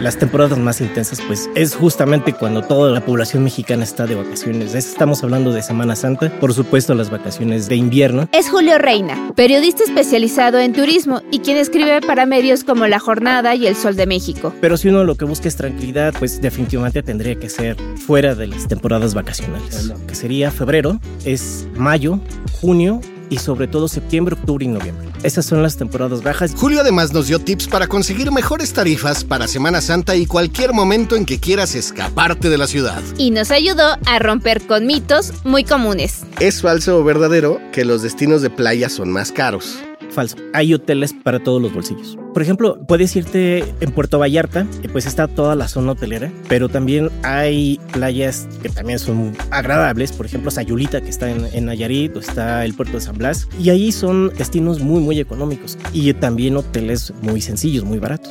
las 0.00 0.18
temporadas 0.18 0.58
más 0.58 0.80
intensas, 0.80 1.20
pues 1.26 1.48
es 1.54 1.74
justamente 1.74 2.32
cuando 2.32 2.62
toda 2.62 2.90
la 2.90 3.04
población 3.04 3.44
mexicana 3.44 3.84
está 3.84 4.06
de 4.06 4.14
vacaciones. 4.14 4.74
Estamos 4.74 5.22
hablando 5.22 5.52
de 5.52 5.62
Semana 5.62 5.96
Santa, 5.96 6.30
por 6.40 6.54
supuesto 6.54 6.94
las 6.94 7.10
vacaciones 7.10 7.68
de 7.68 7.76
invierno. 7.76 8.28
Es 8.32 8.50
Julio 8.50 8.78
Reina, 8.78 9.32
periodista 9.36 9.84
especializado 9.84 10.58
en 10.58 10.72
turismo 10.72 11.22
y 11.30 11.40
quien 11.40 11.56
escribe 11.56 12.00
para 12.00 12.26
medios 12.26 12.64
como 12.64 12.86
La 12.86 12.98
Jornada 12.98 13.54
y 13.54 13.66
El 13.66 13.76
Sol 13.76 13.96
de 13.96 14.06
México. 14.06 14.54
Pero 14.60 14.76
si 14.76 14.88
uno 14.88 15.04
lo 15.04 15.16
que 15.16 15.24
busca 15.24 15.48
es 15.48 15.56
tranquilidad, 15.56 16.14
pues 16.18 16.40
definitivamente 16.40 17.02
tendría 17.02 17.36
que 17.36 17.48
ser 17.48 17.76
fuera 17.96 18.34
de 18.34 18.46
las 18.46 18.68
temporadas 18.68 19.14
vacacionales, 19.14 19.92
que 20.06 20.14
sería 20.14 20.50
febrero, 20.50 20.98
es 21.24 21.66
mayo, 21.76 22.20
junio 22.60 23.00
y 23.30 23.38
sobre 23.38 23.68
todo 23.68 23.88
septiembre, 23.88 24.34
octubre 24.34 24.64
y 24.64 24.68
noviembre. 24.68 25.08
Esas 25.22 25.46
son 25.46 25.62
las 25.62 25.76
temporadas 25.76 26.22
bajas. 26.22 26.54
Julio 26.54 26.80
además 26.80 27.12
nos 27.12 27.28
dio 27.28 27.38
tips 27.38 27.68
para 27.68 27.86
conseguir 27.86 28.30
mejores 28.30 28.72
tarifas 28.72 29.24
para 29.24 29.48
Semana 29.48 29.80
Santa 29.80 30.16
y 30.16 30.26
cualquier 30.26 30.74
momento 30.74 31.16
en 31.16 31.24
que 31.24 31.40
quieras 31.40 31.74
escaparte 31.74 32.50
de 32.50 32.58
la 32.58 32.66
ciudad. 32.66 33.02
Y 33.16 33.30
nos 33.30 33.50
ayudó 33.50 33.96
a 34.04 34.18
romper 34.18 34.66
con 34.66 34.86
mitos 34.86 35.32
muy 35.44 35.64
comunes. 35.64 36.24
¿Es 36.40 36.60
falso 36.60 36.98
o 36.98 37.04
verdadero 37.04 37.60
que 37.72 37.84
los 37.84 38.02
destinos 38.02 38.42
de 38.42 38.50
playa 38.50 38.88
son 38.88 39.10
más 39.10 39.32
caros? 39.32 39.78
Falso. 40.10 40.36
Hay 40.52 40.74
hoteles 40.74 41.12
para 41.12 41.38
todos 41.42 41.60
los 41.60 41.72
bolsillos. 41.72 42.18
Por 42.32 42.42
ejemplo, 42.42 42.78
puedes 42.86 43.14
irte 43.16 43.64
en 43.80 43.92
Puerto 43.92 44.18
Vallarta, 44.18 44.66
y 44.82 44.88
pues 44.88 45.06
está 45.06 45.26
toda 45.28 45.56
la 45.56 45.68
zona 45.68 45.92
hotelera, 45.92 46.32
pero 46.48 46.68
también 46.68 47.10
hay 47.22 47.80
playas 47.92 48.48
que 48.62 48.68
también 48.68 48.98
son 48.98 49.36
agradables. 49.50 50.12
Por 50.12 50.26
ejemplo, 50.26 50.50
Sayulita, 50.50 51.00
que 51.00 51.10
está 51.10 51.30
en, 51.30 51.46
en 51.52 51.64
Nayarit, 51.66 52.16
o 52.16 52.20
está 52.20 52.64
el 52.64 52.74
puerto 52.74 52.94
de 52.94 53.00
San 53.00 53.18
Blas. 53.18 53.48
Y 53.58 53.70
ahí 53.70 53.92
son 53.92 54.32
destinos 54.36 54.80
muy, 54.80 55.00
muy 55.00 55.18
económicos. 55.18 55.78
Y 55.92 56.12
también 56.14 56.56
hoteles 56.56 57.12
muy 57.22 57.40
sencillos, 57.40 57.84
muy 57.84 57.98
baratos. 57.98 58.30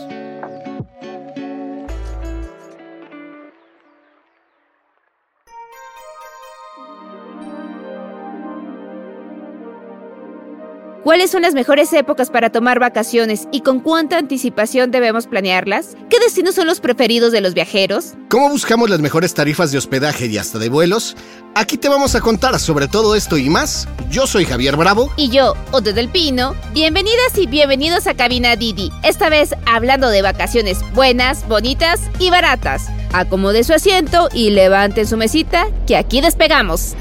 ¿Cuáles 11.09 11.31
son 11.31 11.41
las 11.41 11.55
mejores 11.55 11.91
épocas 11.93 12.29
para 12.29 12.52
tomar 12.52 12.77
vacaciones 12.77 13.47
y 13.52 13.61
con 13.61 13.79
cuánta 13.79 14.19
anticipación 14.19 14.91
debemos 14.91 15.25
planearlas? 15.25 15.97
¿Qué 16.07 16.19
destinos 16.19 16.53
son 16.53 16.67
los 16.67 16.81
preferidos 16.81 17.31
de 17.31 17.41
los 17.41 17.55
viajeros? 17.55 18.13
¿Cómo 18.29 18.47
buscamos 18.49 18.91
las 18.91 18.99
mejores 18.99 19.33
tarifas 19.33 19.71
de 19.71 19.80
hospedaje 19.80 20.27
y 20.27 20.37
hasta 20.37 20.59
de 20.59 20.69
vuelos? 20.69 21.17
Aquí 21.55 21.77
te 21.77 21.89
vamos 21.89 22.13
a 22.13 22.21
contar 22.21 22.59
sobre 22.59 22.87
todo 22.87 23.15
esto 23.15 23.39
y 23.39 23.49
más. 23.49 23.87
Yo 24.11 24.27
soy 24.27 24.45
Javier 24.45 24.75
Bravo. 24.75 25.11
Y 25.17 25.30
yo, 25.30 25.55
Ote 25.71 25.93
del 25.93 26.09
Pino. 26.09 26.53
Bienvenidas 26.73 27.35
y 27.39 27.47
bienvenidos 27.47 28.05
a 28.05 28.13
Cabina 28.13 28.55
Didi. 28.55 28.91
Esta 29.02 29.30
vez 29.30 29.55
hablando 29.65 30.09
de 30.09 30.21
vacaciones 30.21 30.77
buenas, 30.93 31.47
bonitas 31.47 32.02
y 32.19 32.30
baratas. 32.30 32.85
Acomode 33.13 33.63
su 33.63 33.73
asiento 33.73 34.30
y 34.31 34.52
levante 34.52 35.07
su 35.07 35.17
mesita, 35.17 35.65
que 35.87 35.97
aquí 35.97 36.21
despegamos. 36.21 36.93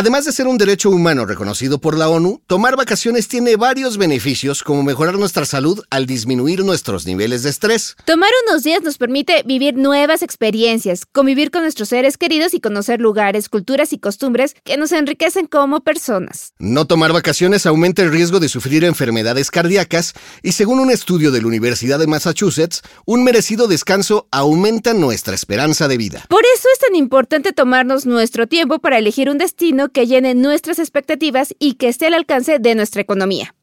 Además 0.00 0.24
de 0.24 0.32
ser 0.32 0.46
un 0.46 0.56
derecho 0.56 0.88
humano 0.88 1.26
reconocido 1.26 1.78
por 1.78 1.94
la 1.94 2.08
ONU, 2.08 2.40
tomar 2.46 2.74
vacaciones 2.74 3.28
tiene 3.28 3.56
varios 3.56 3.98
beneficios 3.98 4.62
como 4.62 4.82
mejorar 4.82 5.18
nuestra 5.18 5.44
salud 5.44 5.82
al 5.90 6.06
disminuir 6.06 6.64
nuestros 6.64 7.04
niveles 7.04 7.42
de 7.42 7.50
estrés. 7.50 7.96
Tomar 8.06 8.30
unos 8.48 8.62
días 8.62 8.82
nos 8.82 8.96
permite 8.96 9.42
vivir 9.42 9.74
nuevas 9.76 10.22
experiencias, 10.22 11.04
convivir 11.04 11.50
con 11.50 11.64
nuestros 11.64 11.90
seres 11.90 12.16
queridos 12.16 12.54
y 12.54 12.62
conocer 12.62 12.98
lugares, 12.98 13.50
culturas 13.50 13.92
y 13.92 13.98
costumbres 13.98 14.56
que 14.64 14.78
nos 14.78 14.90
enriquecen 14.92 15.44
como 15.44 15.80
personas. 15.80 16.54
No 16.58 16.86
tomar 16.86 17.12
vacaciones 17.12 17.66
aumenta 17.66 18.00
el 18.00 18.10
riesgo 18.10 18.40
de 18.40 18.48
sufrir 18.48 18.84
enfermedades 18.84 19.50
cardíacas 19.50 20.14
y 20.42 20.52
según 20.52 20.80
un 20.80 20.90
estudio 20.90 21.30
de 21.30 21.42
la 21.42 21.48
Universidad 21.48 21.98
de 21.98 22.06
Massachusetts, 22.06 22.80
un 23.04 23.22
merecido 23.22 23.68
descanso 23.68 24.28
aumenta 24.30 24.94
nuestra 24.94 25.34
esperanza 25.34 25.88
de 25.88 25.98
vida. 25.98 26.24
Por 26.30 26.44
eso 26.56 26.68
es 26.72 26.78
tan 26.78 26.96
importante 26.96 27.52
tomarnos 27.52 28.06
nuestro 28.06 28.46
tiempo 28.46 28.78
para 28.78 28.96
elegir 28.96 29.28
un 29.28 29.36
destino 29.36 29.89
que 29.90 30.06
llene 30.06 30.34
nuestras 30.34 30.78
expectativas 30.78 31.54
y 31.58 31.74
que 31.74 31.88
esté 31.88 32.06
al 32.06 32.14
alcance 32.14 32.58
de 32.58 32.74
nuestra 32.74 33.02
economía. 33.02 33.54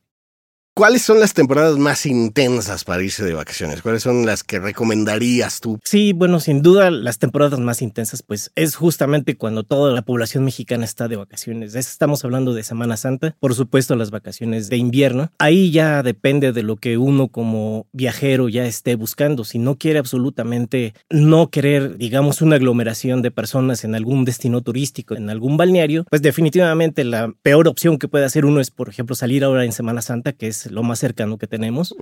¿Cuáles 0.77 1.01
son 1.01 1.19
las 1.19 1.33
temporadas 1.33 1.79
más 1.79 2.05
intensas 2.05 2.83
para 2.83 3.01
irse 3.01 3.25
de 3.25 3.33
vacaciones? 3.33 3.81
¿Cuáles 3.81 4.03
son 4.03 4.27
las 4.27 4.43
que 4.43 4.59
recomendarías 4.59 5.59
tú? 5.59 5.79
Sí, 5.83 6.13
bueno, 6.13 6.39
sin 6.39 6.61
duda 6.61 6.91
las 6.91 7.17
temporadas 7.17 7.59
más 7.59 7.81
intensas, 7.81 8.21
pues 8.21 8.51
es 8.53 8.75
justamente 8.75 9.35
cuando 9.37 9.63
toda 9.63 9.91
la 9.91 10.03
población 10.03 10.45
mexicana 10.45 10.85
está 10.85 11.07
de 11.07 11.15
vacaciones. 11.15 11.73
Estamos 11.73 12.23
hablando 12.23 12.53
de 12.53 12.61
Semana 12.61 12.95
Santa, 12.95 13.35
por 13.39 13.55
supuesto 13.55 13.95
las 13.95 14.11
vacaciones 14.11 14.69
de 14.69 14.77
invierno. 14.77 15.31
Ahí 15.39 15.71
ya 15.71 16.03
depende 16.03 16.51
de 16.51 16.61
lo 16.61 16.75
que 16.75 16.99
uno 16.99 17.29
como 17.29 17.87
viajero 17.91 18.47
ya 18.47 18.67
esté 18.67 18.93
buscando. 18.93 19.45
Si 19.45 19.57
no 19.57 19.79
quiere 19.79 19.97
absolutamente 19.97 20.93
no 21.09 21.49
querer, 21.49 21.97
digamos, 21.97 22.43
una 22.43 22.57
aglomeración 22.57 23.23
de 23.23 23.31
personas 23.31 23.83
en 23.83 23.95
algún 23.95 24.25
destino 24.25 24.61
turístico, 24.61 25.15
en 25.15 25.31
algún 25.31 25.57
balneario, 25.57 26.05
pues 26.07 26.21
definitivamente 26.21 27.03
la 27.03 27.33
peor 27.41 27.67
opción 27.67 27.97
que 27.97 28.07
puede 28.07 28.25
hacer 28.25 28.45
uno 28.45 28.59
es, 28.59 28.69
por 28.69 28.89
ejemplo, 28.89 29.15
salir 29.15 29.43
ahora 29.43 29.65
en 29.65 29.71
Semana 29.71 30.03
Santa, 30.03 30.33
que 30.33 30.45
es 30.45 30.66
lo 30.71 30.83
más 30.83 30.99
cercano 30.99 31.37
que 31.37 31.47
tenemos. 31.47 31.95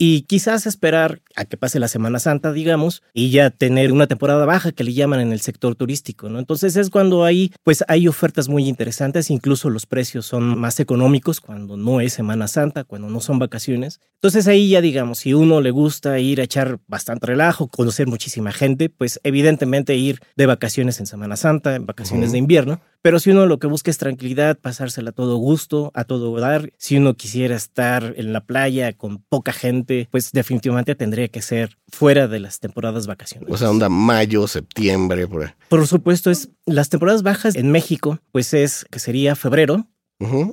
Y 0.00 0.22
quizás 0.22 0.66
esperar 0.66 1.22
a 1.34 1.44
que 1.44 1.56
pase 1.56 1.80
la 1.80 1.88
Semana 1.88 2.20
Santa, 2.20 2.52
digamos, 2.52 3.02
y 3.12 3.30
ya 3.30 3.50
tener 3.50 3.90
una 3.90 4.06
temporada 4.06 4.44
baja 4.44 4.70
que 4.70 4.84
le 4.84 4.94
llaman 4.94 5.18
en 5.18 5.32
el 5.32 5.40
sector 5.40 5.74
turístico, 5.74 6.28
¿no? 6.28 6.38
Entonces 6.38 6.76
es 6.76 6.88
cuando 6.88 7.24
hay, 7.24 7.52
pues 7.64 7.84
hay 7.88 8.06
ofertas 8.06 8.48
muy 8.48 8.68
interesantes, 8.68 9.28
incluso 9.28 9.70
los 9.70 9.86
precios 9.86 10.24
son 10.24 10.56
más 10.56 10.78
económicos 10.78 11.40
cuando 11.40 11.76
no 11.76 12.00
es 12.00 12.12
Semana 12.12 12.46
Santa, 12.46 12.84
cuando 12.84 13.10
no 13.10 13.18
son 13.20 13.40
vacaciones. 13.40 14.00
Entonces 14.14 14.46
ahí 14.46 14.68
ya 14.68 14.80
digamos, 14.80 15.18
si 15.18 15.34
uno 15.34 15.60
le 15.60 15.72
gusta 15.72 16.20
ir 16.20 16.40
a 16.40 16.44
echar 16.44 16.78
bastante 16.86 17.26
relajo, 17.26 17.66
conocer 17.66 18.06
muchísima 18.06 18.52
gente, 18.52 18.90
pues 18.90 19.18
evidentemente 19.24 19.96
ir 19.96 20.20
de 20.36 20.46
vacaciones 20.46 21.00
en 21.00 21.06
Semana 21.06 21.34
Santa, 21.34 21.74
en 21.74 21.86
vacaciones 21.86 22.30
de 22.30 22.38
invierno, 22.38 22.80
pero 23.00 23.20
si 23.20 23.30
uno 23.30 23.46
lo 23.46 23.58
que 23.58 23.68
busca 23.68 23.90
es 23.90 23.98
tranquilidad, 23.98 24.58
pasársela 24.58 25.10
a 25.10 25.12
todo 25.12 25.36
gusto, 25.36 25.92
a 25.94 26.04
todo 26.04 26.38
dar, 26.38 26.72
si 26.78 26.96
uno 26.96 27.14
quisiera 27.14 27.54
estar 27.54 28.14
en 28.16 28.32
la 28.32 28.44
playa 28.44 28.92
con 28.92 29.18
poca 29.22 29.52
gente, 29.52 29.87
pues 30.10 30.32
definitivamente 30.32 30.94
tendría 30.94 31.28
que 31.28 31.42
ser 31.42 31.76
fuera 31.88 32.28
de 32.28 32.40
las 32.40 32.60
temporadas 32.60 33.06
vacacionales. 33.06 33.54
O 33.54 33.58
sea, 33.58 33.70
onda 33.70 33.88
mayo, 33.88 34.46
septiembre, 34.46 35.26
por 35.26 35.44
ahí. 35.44 35.50
Por 35.68 35.86
supuesto, 35.86 36.30
es 36.30 36.50
las 36.66 36.88
temporadas 36.88 37.22
bajas 37.22 37.54
en 37.54 37.70
México, 37.70 38.20
pues 38.32 38.54
es 38.54 38.84
que 38.90 38.98
sería 38.98 39.36
febrero, 39.36 39.86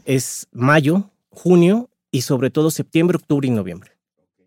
es 0.05 0.47
mayo, 0.51 1.09
junio 1.29 1.89
y 2.11 2.21
sobre 2.21 2.49
todo 2.49 2.71
septiembre, 2.71 3.17
octubre 3.17 3.47
y 3.47 3.51
noviembre. 3.51 3.91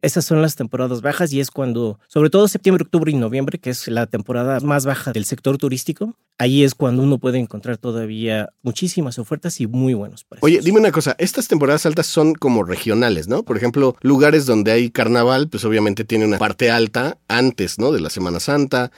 Esas 0.00 0.24
son 0.24 0.42
las 0.42 0.54
temporadas 0.54 1.02
bajas 1.02 1.32
y 1.32 1.40
es 1.40 1.50
cuando, 1.50 1.98
sobre 2.06 2.30
todo 2.30 2.46
septiembre, 2.46 2.84
octubre 2.84 3.10
y 3.10 3.16
noviembre, 3.16 3.58
que 3.58 3.70
es 3.70 3.88
la 3.88 4.06
temporada 4.06 4.60
más 4.60 4.86
baja 4.86 5.12
del 5.12 5.24
sector 5.24 5.58
turístico, 5.58 6.16
ahí 6.38 6.64
es 6.64 6.74
cuando 6.74 7.02
uno 7.02 7.18
puede 7.18 7.38
encontrar 7.38 7.76
todavía 7.76 8.50
muchísimas 8.62 9.18
ofertas 9.18 9.60
y 9.60 9.66
muy 9.66 9.94
buenos 9.94 10.24
precios. 10.24 10.44
Oye, 10.44 10.60
dime 10.62 10.78
una 10.78 10.92
cosa, 10.92 11.14
estas 11.18 11.48
temporadas 11.48 11.84
altas 11.84 12.06
son 12.06 12.34
como 12.34 12.64
regionales, 12.64 13.28
¿no? 13.28 13.42
Por 13.42 13.56
ejemplo, 13.56 13.96
lugares 14.00 14.46
donde 14.46 14.72
hay 14.72 14.90
carnaval, 14.90 15.48
pues 15.48 15.64
obviamente 15.64 16.04
tiene 16.04 16.24
una 16.24 16.38
parte 16.38 16.70
alta 16.70 17.18
antes, 17.28 17.78
¿no? 17.78 17.92
De 17.92 18.00
la 18.00 18.10
Semana 18.10 18.40
Santa. 18.40 18.90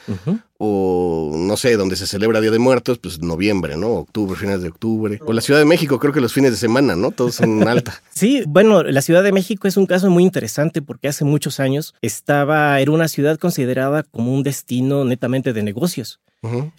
O 0.62 1.33
no 1.34 1.56
sé, 1.56 1.77
donde 1.77 1.97
se 1.97 2.06
celebra 2.06 2.43
Día 2.43 2.50
de 2.50 2.59
Muertos, 2.59 2.99
pues 2.99 3.23
noviembre, 3.23 3.79
¿no? 3.79 3.93
Octubre, 3.93 4.39
fines 4.39 4.61
de 4.61 4.69
octubre. 4.69 5.19
O 5.25 5.33
la 5.33 5.41
Ciudad 5.41 5.59
de 5.59 5.65
México, 5.65 5.99
creo 5.99 6.12
que 6.12 6.21
los 6.21 6.34
fines 6.34 6.50
de 6.50 6.59
semana, 6.59 6.97
¿no? 6.97 7.12
Todos 7.12 7.37
son 7.37 7.67
alta. 7.69 8.03
Sí, 8.11 8.43
bueno, 8.47 8.83
la 8.83 9.00
Ciudad 9.00 9.23
de 9.23 9.33
México 9.33 9.67
es 9.69 9.79
un 9.79 9.87
caso 9.87 10.11
muy 10.11 10.23
interesante 10.23 10.83
porque 10.83 11.09
hace 11.09 11.25
muchos 11.25 11.61
años 11.61 11.95
estaba, 12.03 12.79
era 12.79 12.91
una 12.91 13.09
ciudad 13.09 13.39
considerada 13.39 14.03
como 14.03 14.34
un 14.34 14.43
destino 14.43 15.06
netamente 15.06 15.55
de 15.55 15.62
negocios. 15.62 16.21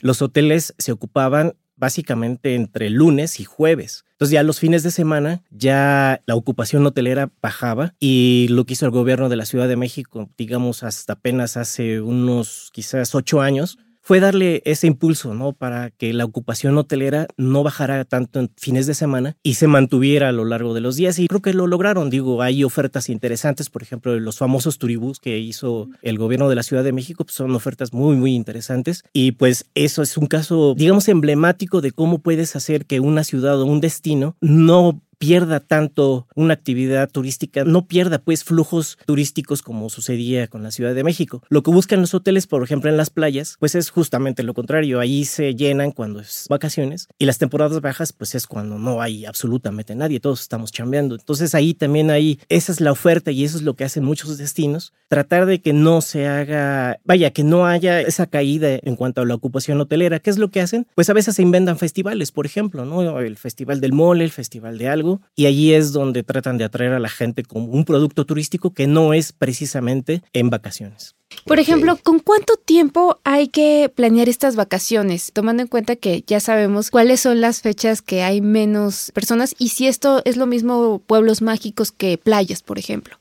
Los 0.02 0.22
hoteles 0.22 0.74
se 0.78 0.91
ocupaban 0.91 1.53
básicamente 1.76 2.53
entre 2.53 2.91
lunes 2.91 3.40
y 3.40 3.44
jueves. 3.44 4.06
Entonces 4.12 4.34
ya 4.34 4.44
los 4.44 4.59
fines 4.59 4.84
de 4.84 4.91
semana 4.91 5.41
ya 5.50 6.22
la 6.28 6.35
ocupación 6.35 6.85
hotelera 6.85 7.32
bajaba 7.41 7.96
y 8.00 8.47
lo 8.52 8.66
que 8.66 8.74
hizo 8.74 8.85
el 8.85 8.91
gobierno 8.91 9.30
de 9.30 9.35
la 9.35 9.46
Ciudad 9.46 9.68
de 9.68 9.78
México, 9.78 10.30
digamos 10.38 10.84
hasta 10.84 11.14
apenas 11.14 11.58
hace 11.58 12.00
unos 12.00 12.70
quizás 12.72 13.16
ocho 13.16 13.41
años, 13.41 13.80
fue 14.11 14.19
darle 14.19 14.61
ese 14.66 14.87
impulso, 14.87 15.34
¿no? 15.34 15.53
Para 15.53 15.90
que 15.90 16.11
la 16.11 16.25
ocupación 16.25 16.78
hotelera 16.78 17.28
no 17.37 17.63
bajara 17.63 18.03
tanto 18.03 18.41
en 18.41 18.52
fines 18.58 18.85
de 18.85 18.93
semana 18.93 19.37
y 19.41 19.53
se 19.53 19.67
mantuviera 19.67 20.28
a 20.28 20.31
lo 20.34 20.43
largo 20.43 20.73
de 20.73 20.81
los 20.81 20.97
días. 20.97 21.17
Y 21.17 21.29
creo 21.29 21.41
que 21.41 21.53
lo 21.53 21.66
lograron. 21.66 22.09
Digo, 22.09 22.41
hay 22.41 22.66
ofertas 22.66 23.08
interesantes, 23.08 23.69
por 23.69 23.84
ejemplo, 23.84 24.19
los 24.19 24.37
famosos 24.37 24.79
turibús 24.79 25.22
que 25.22 25.40
hizo 25.40 25.87
el 26.02 26.17
gobierno 26.17 26.49
de 26.49 26.55
la 26.55 26.63
Ciudad 26.63 26.84
de 26.84 26.91
México, 26.91 27.23
pues 27.23 27.35
son 27.35 27.55
ofertas 27.55 27.93
muy, 27.93 28.17
muy 28.17 28.35
interesantes. 28.35 29.05
Y 29.13 29.31
pues 29.31 29.69
eso 29.75 30.02
es 30.02 30.17
un 30.17 30.28
caso, 30.28 30.75
digamos, 30.75 31.08
emblemático 31.08 31.79
de 31.79 31.93
cómo 31.93 32.19
puedes 32.19 32.58
hacer 32.58 32.87
que 32.87 32.99
una 32.99 33.23
ciudad 33.23 33.61
o 33.61 33.66
un 33.66 33.79
destino 33.79 34.35
no 34.41 35.02
pierda 35.22 35.59
tanto 35.59 36.28
una 36.34 36.56
actividad 36.56 37.08
turística, 37.08 37.64
no 37.64 37.85
pierda 37.85 38.18
pues 38.18 38.44
flujos 38.44 38.97
turísticos 39.06 39.62
como 39.62 39.88
sucedía 39.91 40.47
con 40.47 40.64
la 40.64 40.72
Ciudad 40.72 40.96
de 40.96 41.03
México. 41.03 41.44
Lo 41.47 41.62
que 41.62 41.70
buscan 41.70 42.02
los 42.02 42.16
hoteles, 42.16 42.47
por 42.47 42.64
ejemplo, 42.64 42.90
en 42.90 42.97
las 42.97 43.12
playas, 43.12 43.56
pues 43.59 43.76
es 43.76 43.91
justamente 43.91 44.41
lo 44.41 44.56
contrario. 44.56 45.00
Ahí 45.00 45.26
se 45.26 45.53
llenan 45.53 45.91
cuando 45.91 46.22
es 46.22 46.47
vacaciones 46.50 47.08
y 47.20 47.26
las 47.26 47.38
temporadas 47.38 47.82
bajas, 47.82 48.14
pues 48.14 48.34
es 48.34 48.47
cuando 48.47 48.79
no 48.79 49.00
hay 49.00 49.26
absolutamente 49.26 49.94
nadie, 49.94 50.20
todos 50.20 50.41
estamos 50.41 50.72
chambeando. 50.72 51.14
Entonces 51.14 51.53
ahí 51.53 51.76
también 51.76 52.09
hay, 52.09 52.40
esa 52.50 52.72
es 52.72 52.82
la 52.82 52.91
oferta 52.91 53.29
y 53.29 53.44
eso 53.44 53.58
es 53.58 53.64
lo 53.64 53.76
que 53.76 53.84
hacen 53.84 54.03
muchos 54.03 54.40
destinos, 54.40 54.91
tratar 55.08 55.46
de 55.46 55.62
que 55.62 55.72
no 55.72 56.02
se 56.02 56.28
haga, 56.28 57.00
vaya, 57.03 57.29
que 57.29 57.44
no 57.44 57.68
haya 57.68 58.02
esa 58.02 58.26
caída 58.26 58.70
en 58.82 58.96
cuanto 58.96 59.22
a 59.22 59.26
la 59.28 59.35
ocupación 59.35 59.79
hotelera. 59.82 60.20
¿Qué 60.20 60.32
es 60.32 60.40
lo 60.40 60.50
que 60.50 60.62
hacen? 60.62 60.88
Pues 60.96 61.12
a 61.12 61.14
veces 61.14 61.35
se 61.35 61.44
inventan 61.44 61.78
festivales, 61.78 62.32
por 62.32 62.47
ejemplo, 62.47 62.85
¿no? 62.85 63.20
El 63.20 63.38
Festival 63.38 63.82
del 63.82 63.94
Mole, 63.94 64.23
el 64.23 64.32
Festival 64.32 64.79
de 64.79 64.88
algo, 64.88 65.10
y 65.35 65.47
allí 65.47 65.73
es 65.73 65.91
donde 65.91 66.23
tratan 66.23 66.58
de 66.58 66.63
atraer 66.63 66.93
a 66.93 66.99
la 66.99 67.09
gente 67.09 67.43
como 67.43 67.66
un 67.66 67.84
producto 67.84 68.25
turístico 68.25 68.73
que 68.73 68.87
no 68.87 69.13
es 69.13 69.34
precisamente 69.34 70.22
en 70.34 70.49
vacaciones. 70.49 71.16
Por 71.46 71.59
ejemplo, 71.59 71.97
¿con 72.02 72.19
cuánto 72.19 72.55
tiempo 72.58 73.19
hay 73.23 73.47
que 73.47 73.91
planear 73.93 74.29
estas 74.29 74.55
vacaciones? 74.55 75.31
Tomando 75.34 75.63
en 75.63 75.67
cuenta 75.67 75.96
que 75.96 76.23
ya 76.28 76.40
sabemos 76.40 76.91
cuáles 76.91 77.22
son 77.22 77.41
las 77.41 77.61
fechas 77.61 78.02
que 78.02 78.22
hay 78.22 78.41
menos 78.41 79.11
personas 79.13 79.55
y 79.58 79.69
si 79.69 79.87
esto 79.87 80.22
es 80.25 80.37
lo 80.37 80.46
mismo 80.46 80.99
pueblos 80.99 81.41
mágicos 81.41 81.91
que 81.91 82.17
playas, 82.17 82.61
por 82.61 82.78
ejemplo. 82.78 83.16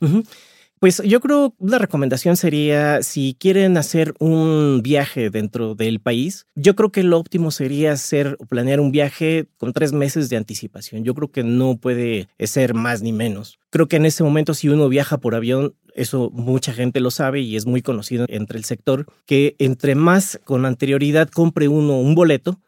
Pues 0.80 1.02
yo 1.04 1.20
creo 1.20 1.54
una 1.58 1.76
recomendación 1.76 2.38
sería 2.38 3.02
si 3.02 3.36
quieren 3.38 3.76
hacer 3.76 4.14
un 4.18 4.80
viaje 4.82 5.28
dentro 5.28 5.74
del 5.74 6.00
país, 6.00 6.46
yo 6.54 6.74
creo 6.74 6.90
que 6.90 7.02
lo 7.02 7.18
óptimo 7.18 7.50
sería 7.50 7.92
hacer 7.92 8.38
o 8.40 8.46
planear 8.46 8.80
un 8.80 8.90
viaje 8.90 9.46
con 9.58 9.74
tres 9.74 9.92
meses 9.92 10.30
de 10.30 10.38
anticipación. 10.38 11.04
Yo 11.04 11.14
creo 11.14 11.30
que 11.30 11.44
no 11.44 11.76
puede 11.76 12.28
ser 12.38 12.72
más 12.72 13.02
ni 13.02 13.12
menos. 13.12 13.58
Creo 13.68 13.88
que 13.88 13.96
en 13.96 14.06
ese 14.06 14.24
momento 14.24 14.54
si 14.54 14.70
uno 14.70 14.88
viaja 14.88 15.18
por 15.18 15.34
avión, 15.34 15.74
eso 15.94 16.30
mucha 16.30 16.72
gente 16.72 17.00
lo 17.00 17.10
sabe 17.10 17.42
y 17.42 17.56
es 17.56 17.66
muy 17.66 17.82
conocido 17.82 18.24
entre 18.30 18.56
el 18.56 18.64
sector, 18.64 19.04
que 19.26 19.56
entre 19.58 19.94
más 19.94 20.40
con 20.44 20.64
anterioridad 20.64 21.28
compre 21.28 21.68
uno 21.68 22.00
un 22.00 22.14
boleto 22.14 22.58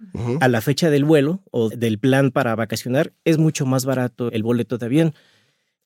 a 0.41 0.49
la 0.49 0.61
fecha 0.61 0.91
del 0.91 1.07
vuelo 1.07 1.41
o 1.51 1.71
del 1.71 1.99
plan 1.99 2.31
para 2.31 2.55
vacacionar, 2.57 3.15
es 3.25 3.39
mucho 3.39 3.65
más 3.65 3.87
barato 3.87 4.31
el 4.33 4.43
boleto 4.43 4.77
de 4.77 4.85
avión. 4.85 5.15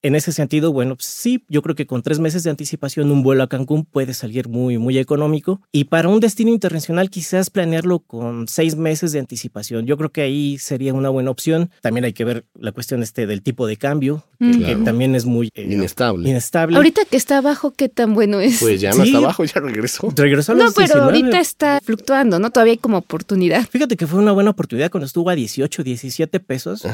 En 0.06 0.14
ese 0.14 0.30
sentido, 0.30 0.72
bueno, 0.72 0.94
pues 0.94 1.06
sí, 1.06 1.42
yo 1.48 1.62
creo 1.62 1.74
que 1.74 1.88
con 1.88 2.00
tres 2.00 2.20
meses 2.20 2.44
de 2.44 2.50
anticipación 2.50 3.10
un 3.10 3.24
vuelo 3.24 3.42
a 3.42 3.48
Cancún 3.48 3.84
puede 3.84 4.14
salir 4.14 4.48
muy, 4.48 4.78
muy 4.78 4.98
económico. 4.98 5.60
Y 5.72 5.86
para 5.86 6.08
un 6.08 6.20
destino 6.20 6.52
internacional 6.52 7.10
quizás 7.10 7.50
planearlo 7.50 7.98
con 7.98 8.46
seis 8.46 8.76
meses 8.76 9.10
de 9.10 9.18
anticipación. 9.18 9.84
Yo 9.84 9.96
creo 9.96 10.10
que 10.10 10.20
ahí 10.22 10.58
sería 10.58 10.94
una 10.94 11.08
buena 11.08 11.32
opción. 11.32 11.70
También 11.80 12.04
hay 12.04 12.12
que 12.12 12.24
ver 12.24 12.44
la 12.56 12.70
cuestión 12.70 13.02
este 13.02 13.26
del 13.26 13.42
tipo 13.42 13.66
de 13.66 13.78
cambio, 13.78 14.22
que, 14.38 14.76
también 14.84 15.16
es 15.16 15.24
muy 15.24 15.50
eh, 15.56 15.66
inestable. 15.72 16.30
inestable. 16.30 16.76
Ahorita 16.76 17.04
que 17.04 17.16
está 17.16 17.38
abajo, 17.38 17.72
¿qué 17.72 17.88
tan 17.88 18.14
bueno 18.14 18.38
es? 18.38 18.60
Pues 18.60 18.80
ya 18.80 18.92
no 18.92 19.02
está 19.02 19.18
abajo, 19.18 19.42
ya 19.44 19.60
regresó. 19.60 20.12
Regresó 20.14 20.52
a 20.52 20.54
No, 20.54 20.70
pero 20.70 21.02
ahorita 21.02 21.40
está 21.40 21.80
fluctuando, 21.82 22.38
¿no? 22.38 22.50
Todavía 22.50 22.74
hay 22.74 22.78
como 22.78 22.98
oportunidad. 22.98 23.68
Fíjate 23.68 23.96
que 23.96 24.06
fue 24.06 24.20
una 24.20 24.30
buena 24.30 24.50
oportunidad 24.50 24.88
cuando 24.92 25.06
estuvo 25.06 25.30
a 25.30 25.34
18, 25.34 25.82
17 25.82 26.38
pesos. 26.38 26.86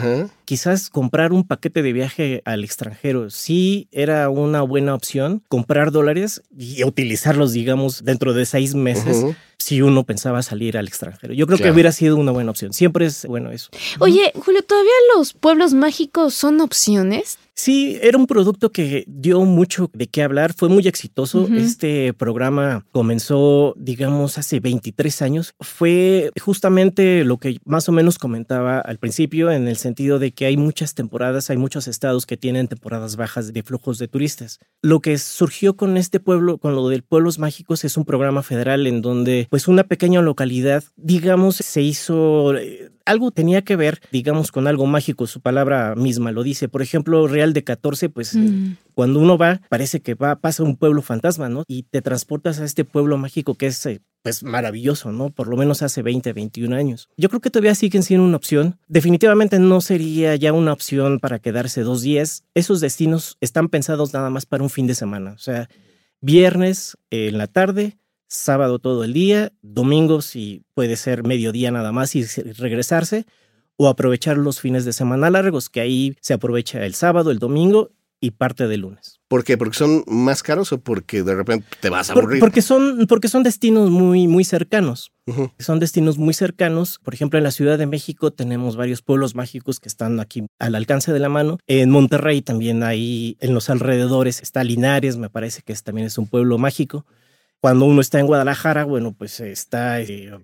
Quizás 0.47 0.89
comprar 0.89 1.35
un 1.35 1.45
paquete 1.45 1.83
de 1.83 1.93
viaje 1.93 2.41
al 2.47 2.65
extranjero 2.65 3.02
Sí 3.31 3.89
era 3.91 4.29
una 4.29 4.63
buena 4.63 4.95
opción 4.95 5.43
comprar 5.49 5.91
dólares 5.91 6.43
y 6.57 6.85
utilizarlos, 6.85 7.53
digamos, 7.53 8.05
dentro 8.05 8.33
de 8.33 8.47
seis 8.47 8.75
meses. 8.75 9.25
Si 9.63 9.81
uno 9.81 10.03
pensaba 10.03 10.43
salir 10.43 10.77
al 10.77 10.89
extranjero. 10.89 11.33
Yo 11.35 11.47
creo 11.47 11.57
que 11.57 11.71
hubiera 11.71 11.93
sido 11.93 12.17
una 12.17 12.33
buena 12.33 12.51
opción. 12.51 12.73
Siempre 12.73 13.07
es 13.07 13.25
bueno 13.27 13.53
eso. 13.53 13.71
Oye, 14.01 14.33
Julio, 14.35 14.63
¿todavía 14.65 14.91
los 15.15 15.35
pueblos 15.35 15.73
mágicos 15.73 16.35
son 16.35 16.61
opciones? 16.61 17.39
Sí, 17.55 17.99
era 18.01 18.17
un 18.17 18.27
producto 18.27 18.73
que 18.73 19.05
dio 19.07 19.43
mucho 19.43 19.91
de 19.93 20.07
qué 20.07 20.23
hablar, 20.23 20.55
fue 20.55 20.71
muy 20.71 20.89
exitoso. 20.89 21.47
Este 21.55 22.15
programa 22.15 22.87
comenzó, 22.93 23.75
digamos, 23.77 24.39
hace 24.39 24.59
23 24.59 25.23
años. 25.23 25.55
Fue 25.61 26.31
justamente 26.41 27.25
lo 27.25 27.37
que 27.37 27.59
más 27.67 27.89
o 27.91 27.93
menos 27.93 28.19
comentaba 28.19 28.81
al 28.81 28.99
principio, 28.99 29.51
en 29.51 29.69
el 29.69 29.77
sentido 29.77 30.19
de 30.19 30.33
que 30.33 30.47
hay 30.47 30.57
muchas 30.57 30.95
temporadas, 30.95 31.51
hay 31.51 31.59
muchos 31.59 31.89
estados 31.89 32.25
que 32.25 32.39
tienen 32.39 32.69
temporadas 32.69 33.17
bajas 33.17 33.53
de 33.53 33.63
flujos 33.63 33.99
de 33.99 34.09
turistas. 34.09 34.59
Lo 34.81 35.01
que 35.01 35.19
surgió 35.19 35.77
con 35.77 35.99
este 35.99 36.21
pueblo, 36.21 36.57
con 36.57 36.75
lo 36.75 36.89
del 36.89 37.03
Pueblos 37.03 37.39
Mágicos, 37.39 37.85
es 37.85 37.99
un 37.99 38.07
programa 38.07 38.43
federal 38.43 38.87
en 38.87 39.03
donde, 39.03 39.47
pues, 39.53 39.69
una 39.69 39.85
pequeña 39.85 40.23
localidad, 40.23 40.83
digamos, 40.97 41.57
se 41.57 41.83
hizo 41.83 42.57
eh, 42.57 42.91
algo 43.05 43.33
tenía 43.33 43.61
que 43.61 43.77
ver, 43.77 44.01
digamos, 44.11 44.51
con 44.51 44.67
algo 44.67 44.87
mágico, 44.87 45.27
su 45.27 45.43
palabra 45.43 45.95
misma 45.95 46.33
lo 46.33 46.43
dice. 46.43 46.71
Por 46.71 46.81
ejemplo, 46.81 47.29
Real 47.29 47.53
de 47.53 47.63
14, 47.63 48.09
pues 48.09 48.35
mm. 48.35 48.77
cuando 48.95 49.21
uno 49.21 49.37
va, 49.37 49.61
parece 49.69 50.01
que 50.01 50.15
va, 50.15 50.37
pasa 50.37 50.63
un 50.63 50.79
pueblo 50.79 51.03
fantasma, 51.03 51.51
¿no? 51.51 51.65
Y 51.69 51.83
te 51.83 52.01
transportas 52.01 52.61
a 52.61 52.65
este 52.65 52.87
pueblo 52.87 53.19
mágico 53.19 53.55
que 53.55 53.67
es, 53.67 53.85
eh, 53.85 54.01
pues, 54.23 54.43
maravilloso, 54.43 55.13
¿no? 55.13 55.29
Por 55.29 55.49
lo 55.49 55.59
menos 55.59 55.83
hace 55.83 56.01
20, 56.01 56.33
21 56.33 56.75
años. 56.75 57.11
Yo 57.19 57.29
creo 57.29 57.43
que 57.43 57.51
todavía 57.51 57.75
siguen 57.75 58.05
siendo 58.05 58.25
una 58.25 58.39
opción. 58.39 58.79
Definitivamente 58.89 59.59
no 59.59 59.83
sería 59.83 60.35
ya 60.35 60.55
una 60.55 60.73
opción 60.73 61.21
para 61.21 61.41
quedarse 61.41 61.83
dos 61.83 62.01
días. 62.01 62.45
Esos 62.55 62.81
destinos 62.81 63.37
están 63.43 63.69
pensados 63.69 64.15
nada 64.15 64.31
más 64.31 64.47
para 64.47 64.63
un 64.63 64.71
fin 64.71 64.87
de 64.87 64.95
semana. 64.95 65.33
O 65.33 65.39
sea, 65.39 65.69
viernes 66.23 66.97
en 67.11 67.37
la 67.37 67.49
tarde, 67.49 67.99
sábado 68.33 68.79
todo 68.79 69.05
el 69.05 69.13
día, 69.13 69.53
domingo 69.63 70.23
si 70.23 70.63
puede 70.75 70.97
ser 70.97 71.23
mediodía 71.23 71.71
nada 71.71 71.93
más 71.93 72.15
y 72.17 72.25
regresarse, 72.25 73.27
o 73.77 73.89
aprovechar 73.89 74.37
los 74.37 74.61
fines 74.61 74.85
de 74.85 74.93
semana 74.93 75.31
largos, 75.31 75.69
que 75.69 75.81
ahí 75.81 76.17
se 76.21 76.35
aprovecha 76.35 76.85
el 76.85 76.95
sábado, 76.95 77.31
el 77.31 77.39
domingo 77.39 77.91
y 78.21 78.31
parte 78.31 78.69
del 78.69 78.83
lunes. 78.83 79.21
¿Por 79.27 79.43
qué? 79.43 79.59
¿Porque 79.59 79.77
son 79.77 80.05
más 80.07 80.45
caros 80.45 80.73
o 80.73 80.79
porque 80.79 81.25
de 81.25 81.35
repente 81.35 81.67
te 81.81 81.91
vas 81.91 82.09
a 82.09 82.13
aburrir? 82.13 82.39
porque, 82.39 82.63
son, 82.63 83.07
porque 83.09 83.27
son 83.27 83.43
destinos 83.43 83.91
muy, 83.91 84.29
muy 84.29 84.45
cercanos. 84.45 85.13
Son 85.59 85.81
destinos 85.81 86.19
muy 86.19 86.33
cercanos. 86.33 87.01
Por 87.03 87.15
ejemplo, 87.15 87.39
en 87.39 87.45
la 87.45 87.51
Ciudad 87.51 87.79
de 87.79 87.87
México 87.87 88.33
tenemos 88.33 88.77
varios 88.77 89.03
pueblos 89.03 89.35
mágicos 89.35 89.81
que 89.81 89.89
están 89.89 90.21
aquí 90.21 90.47
al 90.61 90.75
alcance 90.77 91.13
de 91.13 91.19
la 91.19 91.29
mano. 91.29 91.59
En 91.67 91.91
Monterrey 91.91 92.43
también 92.43 92.85
hay, 92.85 93.37
en 93.41 93.55
los 93.55 93.71
alrededores 93.71 94.41
está 94.41 94.63
Linares, 94.63 95.17
me 95.17 95.29
parece 95.29 95.63
que 95.63 95.75
también 95.75 96.07
es 96.07 96.17
un 96.17 96.29
pueblo 96.29 96.59
mágico. 96.59 97.05
Cuando 97.63 97.85
uno 97.85 98.01
está 98.01 98.19
en 98.19 98.27
Guadalajara, 98.27 98.83
bueno, 98.83 99.13
pues 99.17 99.39
está 99.39 100.01
eh, 100.01 100.37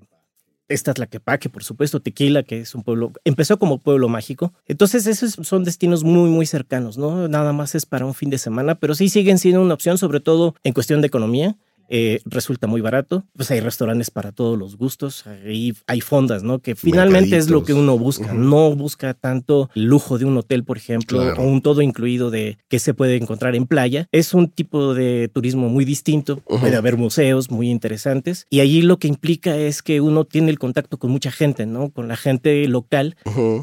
esta 0.68 0.94
Tlaquepaque, 0.94 1.48
por 1.48 1.64
supuesto, 1.64 1.98
Tequila, 1.98 2.44
que 2.44 2.60
es 2.60 2.76
un 2.76 2.84
pueblo, 2.84 3.12
empezó 3.24 3.58
como 3.58 3.78
pueblo 3.78 4.08
mágico. 4.08 4.52
Entonces, 4.66 5.04
esos 5.08 5.32
son 5.44 5.64
destinos 5.64 6.04
muy, 6.04 6.30
muy 6.30 6.46
cercanos, 6.46 6.96
¿no? 6.96 7.26
Nada 7.26 7.52
más 7.52 7.74
es 7.74 7.86
para 7.86 8.06
un 8.06 8.14
fin 8.14 8.30
de 8.30 8.38
semana, 8.38 8.76
pero 8.76 8.94
sí 8.94 9.08
siguen 9.08 9.38
siendo 9.38 9.60
una 9.60 9.74
opción, 9.74 9.98
sobre 9.98 10.20
todo 10.20 10.54
en 10.62 10.72
cuestión 10.72 11.00
de 11.00 11.08
economía. 11.08 11.56
Eh, 11.88 12.20
resulta 12.24 12.66
muy 12.66 12.80
barato. 12.80 13.24
Pues 13.36 13.50
hay 13.50 13.60
restaurantes 13.60 14.10
para 14.10 14.32
todos 14.32 14.58
los 14.58 14.76
gustos, 14.76 15.26
hay, 15.26 15.74
hay 15.86 16.00
fondas, 16.00 16.42
¿no? 16.42 16.58
Que 16.60 16.74
finalmente 16.74 17.36
es 17.36 17.50
lo 17.50 17.64
que 17.64 17.74
uno 17.74 17.98
busca. 17.98 18.32
No 18.32 18.74
busca 18.74 19.14
tanto 19.14 19.70
el 19.74 19.84
lujo 19.84 20.18
de 20.18 20.24
un 20.24 20.36
hotel, 20.36 20.64
por 20.64 20.76
ejemplo, 20.76 21.34
o 21.36 21.42
un 21.42 21.62
todo 21.62 21.82
incluido 21.82 22.30
de 22.30 22.58
que 22.68 22.78
se 22.78 22.94
puede 22.94 23.16
encontrar 23.16 23.54
en 23.54 23.66
playa. 23.66 24.06
Es 24.12 24.34
un 24.34 24.48
tipo 24.48 24.94
de 24.94 25.28
turismo 25.32 25.68
muy 25.68 25.84
distinto. 25.84 26.38
Puede 26.38 26.76
haber 26.76 26.96
museos 26.96 27.50
muy 27.50 27.70
interesantes 27.70 28.46
y 28.50 28.60
allí 28.60 28.82
lo 28.82 28.98
que 28.98 29.08
implica 29.08 29.56
es 29.56 29.82
que 29.82 30.00
uno 30.00 30.24
tiene 30.24 30.50
el 30.50 30.58
contacto 30.58 30.98
con 30.98 31.10
mucha 31.10 31.30
gente, 31.30 31.66
¿no? 31.66 31.90
Con 31.90 32.08
la 32.08 32.16
gente 32.16 32.66
local 32.68 33.16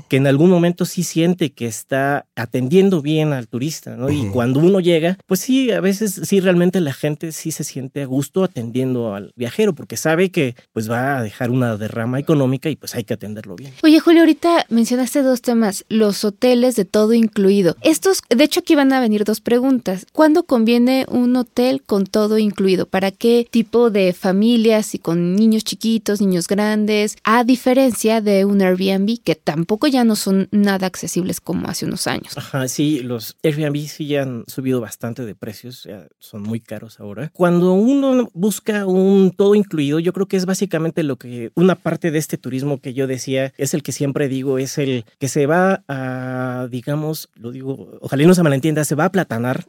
que 0.09 0.17
en 0.17 0.27
algún 0.27 0.49
momento 0.49 0.85
sí 0.85 1.03
siente 1.03 1.51
que 1.51 1.67
está 1.67 2.25
atendiendo 2.35 3.01
bien 3.01 3.33
al 3.33 3.47
turista, 3.47 3.95
¿no? 3.95 4.09
Y 4.09 4.27
cuando 4.29 4.59
uno 4.59 4.79
llega, 4.79 5.17
pues 5.25 5.39
sí, 5.39 5.71
a 5.71 5.81
veces 5.81 6.21
sí 6.23 6.39
realmente 6.39 6.81
la 6.81 6.93
gente 6.93 7.31
sí 7.31 7.51
se 7.51 7.63
siente 7.63 8.03
a 8.03 8.07
gusto 8.15 8.45
atendiendo 8.45 9.13
al 9.13 9.33
viajero 9.35 9.75
porque 9.75 9.97
sabe 9.97 10.31
que 10.31 10.55
pues 10.71 10.89
va 10.89 11.17
a 11.17 11.21
dejar 11.21 11.51
una 11.51 11.75
derrama 11.75 12.17
económica 12.17 12.69
y 12.69 12.77
pues 12.77 12.95
hay 12.95 13.03
que 13.03 13.13
atenderlo 13.13 13.57
bien. 13.57 13.73
Oye, 13.83 13.99
Julio, 13.99 14.21
ahorita 14.21 14.65
mencionaste 14.69 15.21
dos 15.21 15.41
temas, 15.41 15.83
los 15.89 16.23
hoteles 16.23 16.77
de 16.77 16.85
todo 16.85 17.13
incluido. 17.13 17.75
Estos, 17.81 18.21
de 18.29 18.43
hecho 18.43 18.61
aquí 18.61 18.73
van 18.73 18.93
a 18.93 19.01
venir 19.01 19.25
dos 19.25 19.41
preguntas. 19.41 20.07
¿Cuándo 20.13 20.43
conviene 20.43 21.05
un 21.09 21.35
hotel 21.35 21.81
con 21.81 22.05
todo 22.05 22.37
incluido? 22.37 22.85
¿Para 22.85 23.11
qué 23.11 23.45
tipo 23.51 23.89
de 23.89 24.13
familias 24.13 24.95
y 24.95 24.99
con 24.99 25.35
niños 25.35 25.65
chiquitos, 25.65 26.21
niños 26.21 26.47
grandes? 26.47 27.17
A 27.25 27.43
diferencia 27.43 28.21
de 28.21 28.45
un 28.45 28.61
Airbnb 28.61 29.21
que 29.23 29.35
tampoco 29.35 29.87
ya 29.87 30.05
no 30.05 30.15
son 30.15 30.47
nada 30.51 30.87
accesibles 30.87 31.41
como 31.41 31.67
hace 31.67 31.85
unos 31.85 32.07
años. 32.07 32.37
Ajá, 32.37 32.69
sí, 32.69 33.01
los 33.01 33.35
Airbnb 33.43 33.87
sí 33.87 34.07
ya 34.07 34.21
han 34.21 34.45
subido 34.47 34.79
bastante 34.79 35.25
de 35.25 35.35
precios, 35.35 35.83
ya 35.83 36.07
son 36.19 36.43
muy 36.43 36.61
caros 36.61 37.01
ahora. 37.01 37.29
Cuando 37.33 37.73
uno 37.73 38.04
busca 38.33 38.85
un 38.85 39.31
todo 39.31 39.55
incluido, 39.55 39.99
yo 39.99 40.13
creo 40.13 40.27
que 40.27 40.37
es 40.37 40.45
básicamente 40.45 41.03
lo 41.03 41.17
que 41.17 41.51
una 41.55 41.75
parte 41.75 42.11
de 42.11 42.19
este 42.19 42.37
turismo 42.37 42.79
que 42.79 42.93
yo 42.93 43.07
decía 43.07 43.53
es 43.57 43.73
el 43.73 43.83
que 43.83 43.91
siempre 43.91 44.27
digo, 44.27 44.57
es 44.57 44.77
el 44.77 45.05
que 45.19 45.27
se 45.27 45.45
va 45.45 45.83
a, 45.87 46.67
digamos, 46.69 47.29
lo 47.35 47.51
digo, 47.51 47.97
ojalá 48.01 48.25
no 48.25 48.35
se 48.35 48.43
malentienda, 48.43 48.83
se 48.85 48.95
va 48.95 49.05
a 49.05 49.11
platanar 49.11 49.65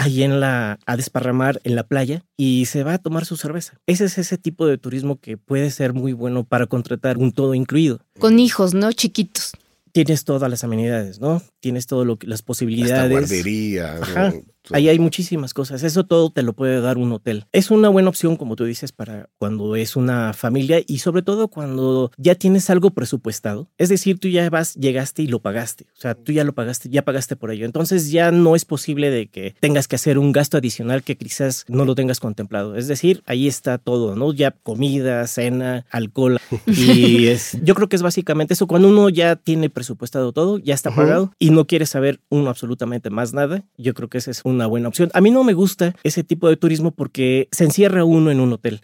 ahí 0.00 0.22
en 0.22 0.40
la, 0.40 0.78
a 0.86 0.96
desparramar 0.96 1.60
en 1.64 1.74
la 1.74 1.82
playa 1.84 2.24
y 2.36 2.66
se 2.66 2.82
va 2.82 2.94
a 2.94 2.98
tomar 2.98 3.24
su 3.24 3.36
cerveza. 3.36 3.78
Ese 3.86 4.04
es 4.06 4.18
ese 4.18 4.38
tipo 4.38 4.66
de 4.66 4.78
turismo 4.78 5.20
que 5.20 5.36
puede 5.36 5.70
ser 5.70 5.92
muy 5.92 6.12
bueno 6.12 6.44
para 6.44 6.66
contratar 6.66 7.18
un 7.18 7.32
todo 7.32 7.54
incluido. 7.54 8.00
Con 8.18 8.38
hijos, 8.38 8.74
¿no? 8.74 8.92
Chiquitos. 8.92 9.52
tienes 9.92 10.24
todas 10.24 10.48
las 10.50 10.64
amenidades, 10.64 11.20
¿no? 11.20 11.42
Tienes 11.60 11.86
todo 11.86 12.04
lo 12.04 12.16
que 12.16 12.26
las 12.26 12.42
posibilidades. 12.42 13.02
Hasta 13.02 13.08
guardería. 13.08 13.98
Ajá. 14.00 14.32
Ahí 14.72 14.88
hay 14.88 14.98
muchísimas 14.98 15.54
cosas. 15.54 15.82
Eso 15.82 16.04
todo 16.04 16.30
te 16.30 16.42
lo 16.42 16.52
puede 16.52 16.80
dar 16.80 16.98
un 16.98 17.12
hotel. 17.12 17.46
Es 17.52 17.70
una 17.70 17.88
buena 17.88 18.08
opción, 18.08 18.36
como 18.36 18.56
tú 18.56 18.64
dices, 18.64 18.92
para 18.92 19.28
cuando 19.38 19.74
es 19.76 19.96
una 19.96 20.32
familia 20.32 20.80
y 20.86 20.98
sobre 20.98 21.22
todo 21.22 21.48
cuando 21.48 22.10
ya 22.16 22.34
tienes 22.34 22.70
algo 22.70 22.90
presupuestado. 22.90 23.68
Es 23.78 23.88
decir, 23.88 24.18
tú 24.18 24.28
ya 24.28 24.48
vas, 24.50 24.74
llegaste 24.74 25.22
y 25.22 25.26
lo 25.26 25.40
pagaste. 25.40 25.86
O 25.96 26.00
sea, 26.00 26.14
tú 26.14 26.32
ya 26.32 26.44
lo 26.44 26.54
pagaste, 26.54 26.88
ya 26.88 27.04
pagaste 27.04 27.36
por 27.36 27.50
ello. 27.50 27.66
Entonces 27.66 28.10
ya 28.10 28.30
no 28.30 28.54
es 28.54 28.64
posible 28.64 29.10
de 29.10 29.28
que 29.28 29.54
tengas 29.60 29.88
que 29.88 29.96
hacer 29.96 30.18
un 30.18 30.32
gasto 30.32 30.58
adicional 30.58 31.02
que 31.02 31.16
quizás 31.16 31.64
no 31.68 31.84
lo 31.84 31.94
tengas 31.94 32.20
contemplado. 32.20 32.76
Es 32.76 32.86
decir, 32.86 33.22
ahí 33.26 33.48
está 33.48 33.78
todo, 33.78 34.14
¿no? 34.14 34.32
Ya 34.32 34.52
comida, 34.52 35.26
cena, 35.26 35.86
alcohol. 35.90 36.38
Y 36.66 37.26
es, 37.26 37.58
yo 37.62 37.74
creo 37.74 37.88
que 37.88 37.96
es 37.96 38.02
básicamente 38.02 38.54
eso. 38.54 38.66
Cuando 38.66 38.88
uno 38.88 39.08
ya 39.08 39.36
tiene 39.36 39.70
presupuestado 39.70 40.32
todo, 40.32 40.58
ya 40.58 40.74
está 40.74 40.94
pagado 40.94 41.32
y 41.38 41.50
no 41.50 41.66
quiere 41.66 41.86
saber 41.86 42.20
uno 42.28 42.48
absolutamente 42.48 43.10
más 43.10 43.32
nada, 43.32 43.64
yo 43.76 43.94
creo 43.94 44.08
que 44.08 44.18
ese 44.18 44.30
es 44.30 44.42
una 44.50 44.66
buena 44.66 44.88
opción. 44.88 45.10
A 45.14 45.20
mí 45.20 45.30
no 45.30 45.44
me 45.44 45.54
gusta 45.54 45.94
ese 46.02 46.24
tipo 46.24 46.48
de 46.48 46.56
turismo 46.56 46.90
porque 46.90 47.48
se 47.52 47.64
encierra 47.64 48.04
uno 48.04 48.30
en 48.30 48.40
un 48.40 48.52
hotel. 48.52 48.80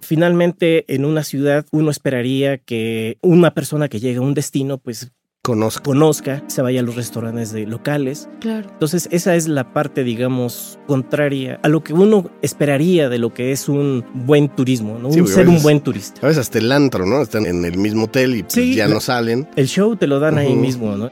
Finalmente, 0.00 0.84
en 0.94 1.04
una 1.04 1.24
ciudad, 1.24 1.66
uno 1.70 1.90
esperaría 1.90 2.58
que 2.58 3.18
una 3.22 3.54
persona 3.54 3.88
que 3.88 4.00
llega 4.00 4.20
a 4.20 4.22
un 4.22 4.34
destino, 4.34 4.78
pues 4.78 5.12
conozca. 5.42 5.82
conozca, 5.82 6.44
se 6.46 6.62
vaya 6.62 6.80
a 6.80 6.82
los 6.82 6.94
restaurantes 6.94 7.52
de 7.52 7.66
locales. 7.66 8.28
Claro. 8.40 8.68
Entonces, 8.70 9.08
esa 9.10 9.34
es 9.34 9.48
la 9.48 9.72
parte, 9.72 10.04
digamos, 10.04 10.78
contraria 10.86 11.58
a 11.62 11.68
lo 11.68 11.82
que 11.82 11.92
uno 11.92 12.30
esperaría 12.42 13.08
de 13.08 13.18
lo 13.18 13.34
que 13.34 13.52
es 13.52 13.68
un 13.68 14.04
buen 14.14 14.48
turismo, 14.48 14.98
¿no? 14.98 15.12
Sí, 15.12 15.20
un, 15.20 15.28
ser 15.28 15.48
un 15.48 15.60
buen 15.62 15.80
turista. 15.80 16.20
A 16.22 16.28
veces 16.28 16.42
hasta 16.42 16.58
el 16.58 16.70
antro, 16.70 17.06
¿no? 17.06 17.22
Están 17.22 17.46
en 17.46 17.64
el 17.64 17.76
mismo 17.76 18.04
hotel 18.04 18.36
y 18.36 18.42
pues, 18.42 18.54
Sí, 18.54 18.74
ya 18.74 18.88
no 18.88 19.00
salen. 19.00 19.48
El 19.56 19.66
show 19.66 19.96
te 19.96 20.06
lo 20.06 20.20
dan 20.20 20.38
ahí 20.38 20.54
mismo, 20.54 20.96
¿no? 20.96 21.10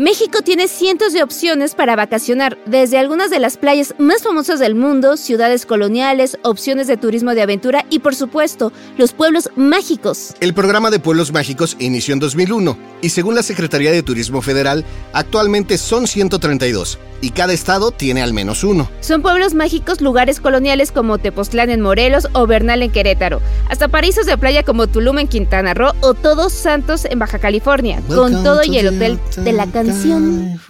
México 0.00 0.38
tiene 0.42 0.66
cientos 0.66 1.12
de 1.12 1.22
opciones 1.22 1.74
para 1.74 1.94
vacacionar, 1.94 2.56
desde 2.64 2.96
algunas 2.96 3.28
de 3.28 3.38
las 3.38 3.58
playas 3.58 3.94
más 3.98 4.22
famosas 4.22 4.58
del 4.58 4.74
mundo, 4.74 5.18
ciudades 5.18 5.66
coloniales, 5.66 6.38
opciones 6.42 6.86
de 6.86 6.96
turismo 6.96 7.34
de 7.34 7.42
aventura 7.42 7.84
y 7.90 7.98
por 7.98 8.14
supuesto, 8.14 8.72
los 8.96 9.12
pueblos 9.12 9.50
mágicos. 9.56 10.34
El 10.40 10.54
programa 10.54 10.90
de 10.90 11.00
Pueblos 11.00 11.34
Mágicos 11.34 11.76
inició 11.80 12.14
en 12.14 12.20
2001 12.20 12.78
y 13.02 13.10
según 13.10 13.34
la 13.34 13.42
Secretaría 13.42 13.92
de 13.92 14.02
Turismo 14.02 14.40
Federal, 14.40 14.86
actualmente 15.12 15.76
son 15.76 16.06
132 16.06 16.98
y 17.20 17.30
cada 17.30 17.52
estado 17.52 17.90
tiene 17.90 18.22
al 18.22 18.32
menos 18.32 18.64
uno. 18.64 18.90
Son 19.00 19.22
pueblos 19.22 19.54
mágicos 19.54 20.00
lugares 20.00 20.40
coloniales 20.40 20.92
como 20.92 21.18
Tepoztlán 21.18 21.70
en 21.70 21.80
Morelos 21.80 22.28
o 22.32 22.46
Bernal 22.46 22.82
en 22.82 22.90
Querétaro, 22.90 23.40
hasta 23.68 23.88
paraísos 23.88 24.26
de 24.26 24.38
playa 24.38 24.62
como 24.62 24.86
Tulum 24.86 25.18
en 25.18 25.28
Quintana 25.28 25.74
Roo 25.74 25.92
o 26.00 26.14
Todos 26.14 26.52
Santos 26.52 27.04
en 27.04 27.18
Baja 27.18 27.38
California, 27.38 28.00
con 28.08 28.42
todo 28.42 28.62
y 28.64 28.78
el 28.78 28.88
hotel 28.88 29.18
de 29.36 29.52
la 29.52 29.66
canción. 29.90 30.60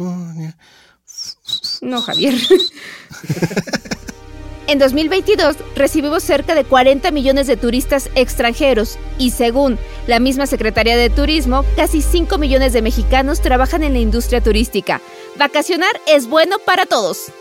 No, 1.83 2.01
Javier. 2.01 2.35
En 4.67 4.79
2022 4.79 5.57
recibimos 5.75 6.23
cerca 6.23 6.55
de 6.55 6.63
40 6.63 7.11
millones 7.11 7.49
de 7.49 7.57
turistas 7.57 8.09
extranjeros 8.15 8.99
y 9.19 9.33
según 9.33 9.81
la 10.07 10.21
misma 10.21 10.47
Secretaría 10.47 10.97
de 10.97 11.11
Turismo, 11.11 11.65
casi 11.75 12.03
5 12.03 12.39
millones 12.39 12.73
de 12.73 12.81
mexicanos 12.81 13.43
trabajan 13.43 13.83
en 13.83 13.95
la 13.95 13.99
industria 13.99 14.41
turística. 14.41 15.01
Vacacionar 15.37 15.91
es 16.07 16.29
bueno 16.29 16.59
para 16.65 16.87
todos. 16.87 17.33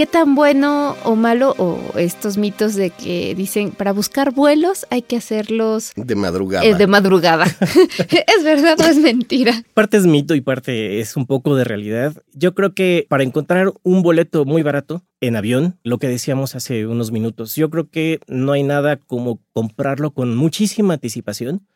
¿Qué 0.00 0.06
tan 0.06 0.34
bueno 0.34 0.96
o 1.04 1.14
malo 1.14 1.54
o 1.58 1.78
estos 1.98 2.38
mitos 2.38 2.74
de 2.74 2.88
que 2.88 3.34
dicen 3.34 3.70
para 3.70 3.92
buscar 3.92 4.32
vuelos 4.32 4.86
hay 4.88 5.02
que 5.02 5.18
hacerlos 5.18 5.92
De 5.94 6.14
madrugada. 6.14 6.64
eh, 6.64 6.74
de 6.74 6.86
madrugada? 6.86 7.44
¿Es 7.98 8.42
verdad 8.42 8.80
o 8.80 8.84
es 8.84 8.96
mentira? 8.96 9.62
Parte 9.74 9.98
es 9.98 10.06
mito 10.06 10.34
y 10.34 10.40
parte 10.40 11.00
es 11.00 11.18
un 11.18 11.26
poco 11.26 11.54
de 11.54 11.64
realidad. 11.64 12.14
Yo 12.32 12.54
creo 12.54 12.72
que 12.72 13.04
para 13.10 13.24
encontrar 13.24 13.74
un 13.82 14.00
boleto 14.00 14.46
muy 14.46 14.62
barato 14.62 15.02
en 15.20 15.36
avión, 15.36 15.78
lo 15.84 15.98
que 15.98 16.08
decíamos 16.08 16.54
hace 16.54 16.86
unos 16.86 17.12
minutos, 17.12 17.54
yo 17.54 17.68
creo 17.68 17.90
que 17.90 18.20
no 18.26 18.52
hay 18.52 18.62
nada 18.62 18.96
como 18.96 19.42
comprarlo 19.52 20.12
con 20.12 20.34
muchísima 20.34 20.94
anticipación. 20.94 21.66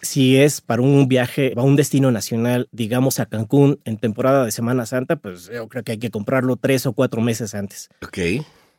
Si 0.00 0.36
es 0.36 0.60
para 0.60 0.82
un 0.82 1.08
viaje 1.08 1.52
a 1.56 1.62
un 1.62 1.76
destino 1.76 2.10
nacional, 2.10 2.68
digamos 2.70 3.18
a 3.18 3.26
Cancún 3.26 3.80
en 3.84 3.96
temporada 3.96 4.44
de 4.44 4.52
Semana 4.52 4.86
Santa, 4.86 5.16
pues 5.16 5.50
yo 5.52 5.68
creo 5.68 5.82
que 5.82 5.92
hay 5.92 5.98
que 5.98 6.10
comprarlo 6.10 6.56
tres 6.56 6.86
o 6.86 6.92
cuatro 6.92 7.20
meses 7.20 7.54
antes. 7.54 7.88
Ok. 8.02 8.18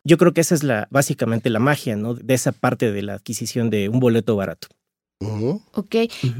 Yo 0.03 0.17
creo 0.17 0.33
que 0.33 0.41
esa 0.41 0.55
es 0.55 0.63
la 0.63 0.87
básicamente 0.91 1.49
la 1.49 1.59
magia, 1.59 1.95
¿no? 1.95 2.13
De 2.13 2.33
esa 2.33 2.51
parte 2.51 2.91
de 2.91 3.01
la 3.01 3.15
adquisición 3.15 3.69
de 3.69 3.89
un 3.89 3.99
boleto 3.99 4.35
barato. 4.35 4.67
Ok. 5.21 5.95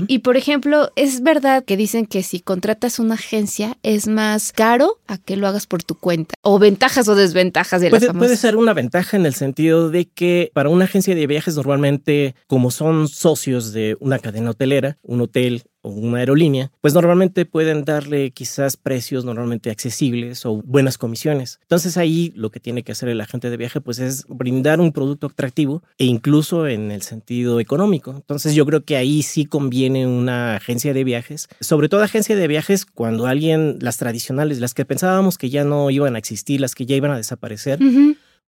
Y 0.07 0.19
por 0.19 0.37
ejemplo, 0.37 0.89
¿es 0.95 1.21
verdad 1.21 1.65
que 1.65 1.75
dicen 1.75 2.05
que 2.05 2.23
si 2.23 2.39
contratas 2.39 2.99
una 2.99 3.15
agencia 3.15 3.77
es 3.83 4.07
más 4.07 4.53
caro 4.53 4.99
a 5.07 5.17
que 5.17 5.35
lo 5.35 5.47
hagas 5.47 5.67
por 5.67 5.83
tu 5.83 5.95
cuenta? 5.95 6.35
¿O 6.41 6.59
ventajas 6.59 7.07
o 7.09 7.15
desventajas 7.15 7.81
de 7.81 7.89
las 7.89 7.99
Puede, 7.99 8.07
famosas? 8.07 8.27
puede 8.27 8.37
ser 8.37 8.55
una 8.55 8.73
ventaja 8.73 9.17
en 9.17 9.25
el 9.25 9.33
sentido 9.33 9.89
de 9.89 10.05
que 10.05 10.51
para 10.53 10.69
una 10.69 10.85
agencia 10.85 11.13
de 11.13 11.27
viajes 11.27 11.55
normalmente, 11.55 12.35
como 12.47 12.71
son 12.71 13.07
socios 13.09 13.73
de 13.73 13.97
una 13.99 14.19
cadena 14.19 14.51
hotelera, 14.51 14.97
un 15.01 15.21
hotel 15.21 15.63
o 15.81 15.89
una 15.89 16.19
aerolínea, 16.19 16.71
pues 16.81 16.93
normalmente 16.93 17.45
pueden 17.45 17.85
darle 17.85 18.31
quizás 18.31 18.77
precios 18.77 19.25
normalmente 19.25 19.69
accesibles 19.69 20.45
o 20.45 20.61
buenas 20.63 20.97
comisiones. 20.97 21.59
Entonces 21.61 21.97
ahí 21.97 22.31
lo 22.35 22.51
que 22.51 22.59
tiene 22.59 22.83
que 22.83 22.91
hacer 22.91 23.09
el 23.09 23.21
agente 23.21 23.49
de 23.49 23.57
viaje 23.57 23.81
pues 23.81 23.99
es 23.99 24.25
brindar 24.27 24.79
un 24.81 24.91
producto 24.91 25.27
atractivo 25.27 25.83
e 25.97 26.05
incluso 26.05 26.67
en 26.67 26.91
el 26.91 27.01
sentido 27.01 27.59
económico. 27.59 28.11
Entonces 28.11 28.55
yo 28.55 28.65
creo 28.65 28.83
que 28.83 28.97
ahí 28.97 29.23
sí 29.23 29.45
conviene 29.45 30.07
una 30.07 30.55
agencia 30.55 30.93
de 30.93 31.03
viajes, 31.03 31.47
sobre 31.59 31.89
todo 31.89 32.01
agencia 32.01 32.35
de 32.35 32.47
viajes 32.47 32.85
cuando 32.85 33.27
alguien, 33.27 33.77
las 33.81 33.97
tradicionales, 33.97 34.59
las 34.59 34.73
que 34.73 34.85
pensábamos 34.85 35.37
que 35.37 35.49
ya 35.49 35.63
no 35.63 35.89
iban 35.89 36.15
a 36.15 36.19
existir, 36.19 36.61
las 36.61 36.75
que 36.75 36.85
ya 36.85 36.95
iban 36.95 37.11
a 37.11 37.17
desaparecer. 37.17 37.79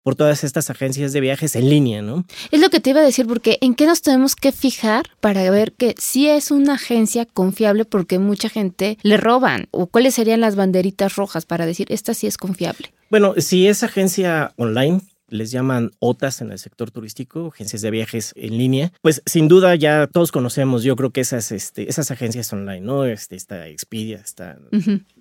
Por 0.02 0.14
todas 0.14 0.44
estas 0.44 0.70
agencias 0.70 1.12
de 1.12 1.20
viajes 1.20 1.56
en 1.56 1.68
línea, 1.68 2.02
¿no? 2.02 2.24
Es 2.50 2.60
lo 2.60 2.70
que 2.70 2.80
te 2.80 2.90
iba 2.90 3.00
a 3.00 3.04
decir, 3.04 3.26
porque 3.26 3.58
¿en 3.60 3.74
qué 3.74 3.86
nos 3.86 4.02
tenemos 4.02 4.36
que 4.36 4.52
fijar 4.52 5.06
para 5.20 5.48
ver 5.50 5.72
que 5.72 5.94
sí 5.98 6.28
es 6.28 6.50
una 6.50 6.74
agencia 6.74 7.26
confiable? 7.26 7.84
Porque 7.84 8.18
mucha 8.18 8.48
gente 8.48 8.98
le 9.02 9.16
roban. 9.16 9.68
¿O 9.70 9.86
cuáles 9.86 10.14
serían 10.14 10.40
las 10.40 10.56
banderitas 10.56 11.16
rojas 11.16 11.46
para 11.46 11.66
decir 11.66 11.86
esta 11.90 12.14
sí 12.14 12.26
es 12.26 12.36
confiable? 12.36 12.92
Bueno, 13.10 13.34
si 13.38 13.66
es 13.66 13.82
agencia 13.82 14.52
online, 14.56 15.00
les 15.30 15.50
llaman 15.50 15.92
OTAS 16.00 16.42
en 16.42 16.50
el 16.52 16.58
sector 16.58 16.90
turístico, 16.90 17.50
agencias 17.54 17.82
de 17.82 17.90
viajes 17.90 18.32
en 18.36 18.58
línea, 18.58 18.92
pues 19.00 19.22
sin 19.26 19.48
duda 19.48 19.74
ya 19.76 20.06
todos 20.06 20.32
conocemos, 20.32 20.82
yo 20.82 20.96
creo 20.96 21.10
que 21.10 21.20
esas, 21.20 21.52
este, 21.52 21.88
esas 21.88 22.10
agencias 22.10 22.52
online, 22.52 22.80
¿no? 22.80 23.04
Este, 23.04 23.36
está 23.36 23.68
Expedia, 23.68 24.18
está. 24.18 24.58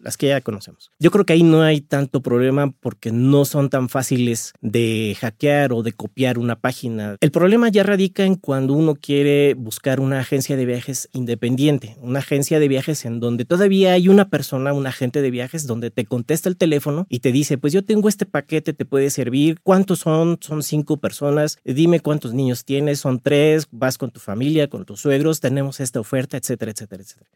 Las 0.02 0.18
que 0.18 0.28
ya 0.28 0.42
conocemos. 0.42 0.92
Yo 1.00 1.12
creo 1.12 1.26
que 1.26 1.34
ahí 1.34 1.44
no 1.44 1.62
hay 1.62 1.82
tanto 1.82 2.22
problema 2.22 2.72
porque 2.72 3.12
no 3.12 3.46
son 3.46 3.70
tan 3.70 3.90
fáciles 3.90 4.54
de 4.62 5.18
hackear 5.20 5.74
o 5.74 5.84
de 5.84 5.94
copiar 5.94 6.38
una 6.38 6.56
página. 6.60 7.16
El 7.20 7.32
problema 7.32 7.70
ya 7.70 7.84
radica 7.84 8.24
en 8.24 8.36
cuando 8.36 8.74
uno 8.74 8.96
quiere 8.96 9.54
buscar 9.54 10.00
una 10.00 10.20
agencia 10.20 10.56
de 10.56 10.66
viajes 10.66 11.10
independiente, 11.14 11.98
una 12.02 12.20
agencia 12.20 12.60
de 12.60 12.68
viajes 12.68 13.06
en 13.06 13.20
donde 13.20 13.46
todavía 13.46 13.94
hay 13.94 14.08
una 14.08 14.30
persona, 14.30 14.74
un 14.74 14.88
agente 14.88 15.22
de 15.22 15.32
viajes, 15.32 15.68
donde 15.68 15.92
te 15.92 16.06
contesta 16.06 16.50
el 16.50 16.58
teléfono 16.58 17.06
y 17.10 17.20
te 17.20 17.32
dice, 17.32 17.58
pues 17.58 17.74
yo 17.74 17.84
tengo 17.84 18.10
este 18.10 18.26
paquete, 18.26 18.74
te 18.74 18.86
puede 18.86 19.10
servir, 19.10 19.60
¿cuántos 19.62 20.00
son? 20.00 20.38
Son 20.42 20.64
cinco 20.64 20.98
personas, 20.98 21.58
dime 21.64 22.00
cuántos 22.00 22.34
niños 22.34 22.66
tienes, 22.66 23.00
son 23.00 23.20
tres, 23.20 23.68
vas 23.72 23.98
con 23.98 24.12
tu 24.12 24.20
familia, 24.20 24.70
con 24.70 24.86
tus 24.86 25.02
suegros, 25.02 25.40
tenemos 25.40 25.80
esta 25.80 26.00
oferta, 26.00 26.38
etcétera, 26.38 26.72
etcétera, 26.72 27.04
etcétera. 27.04 27.30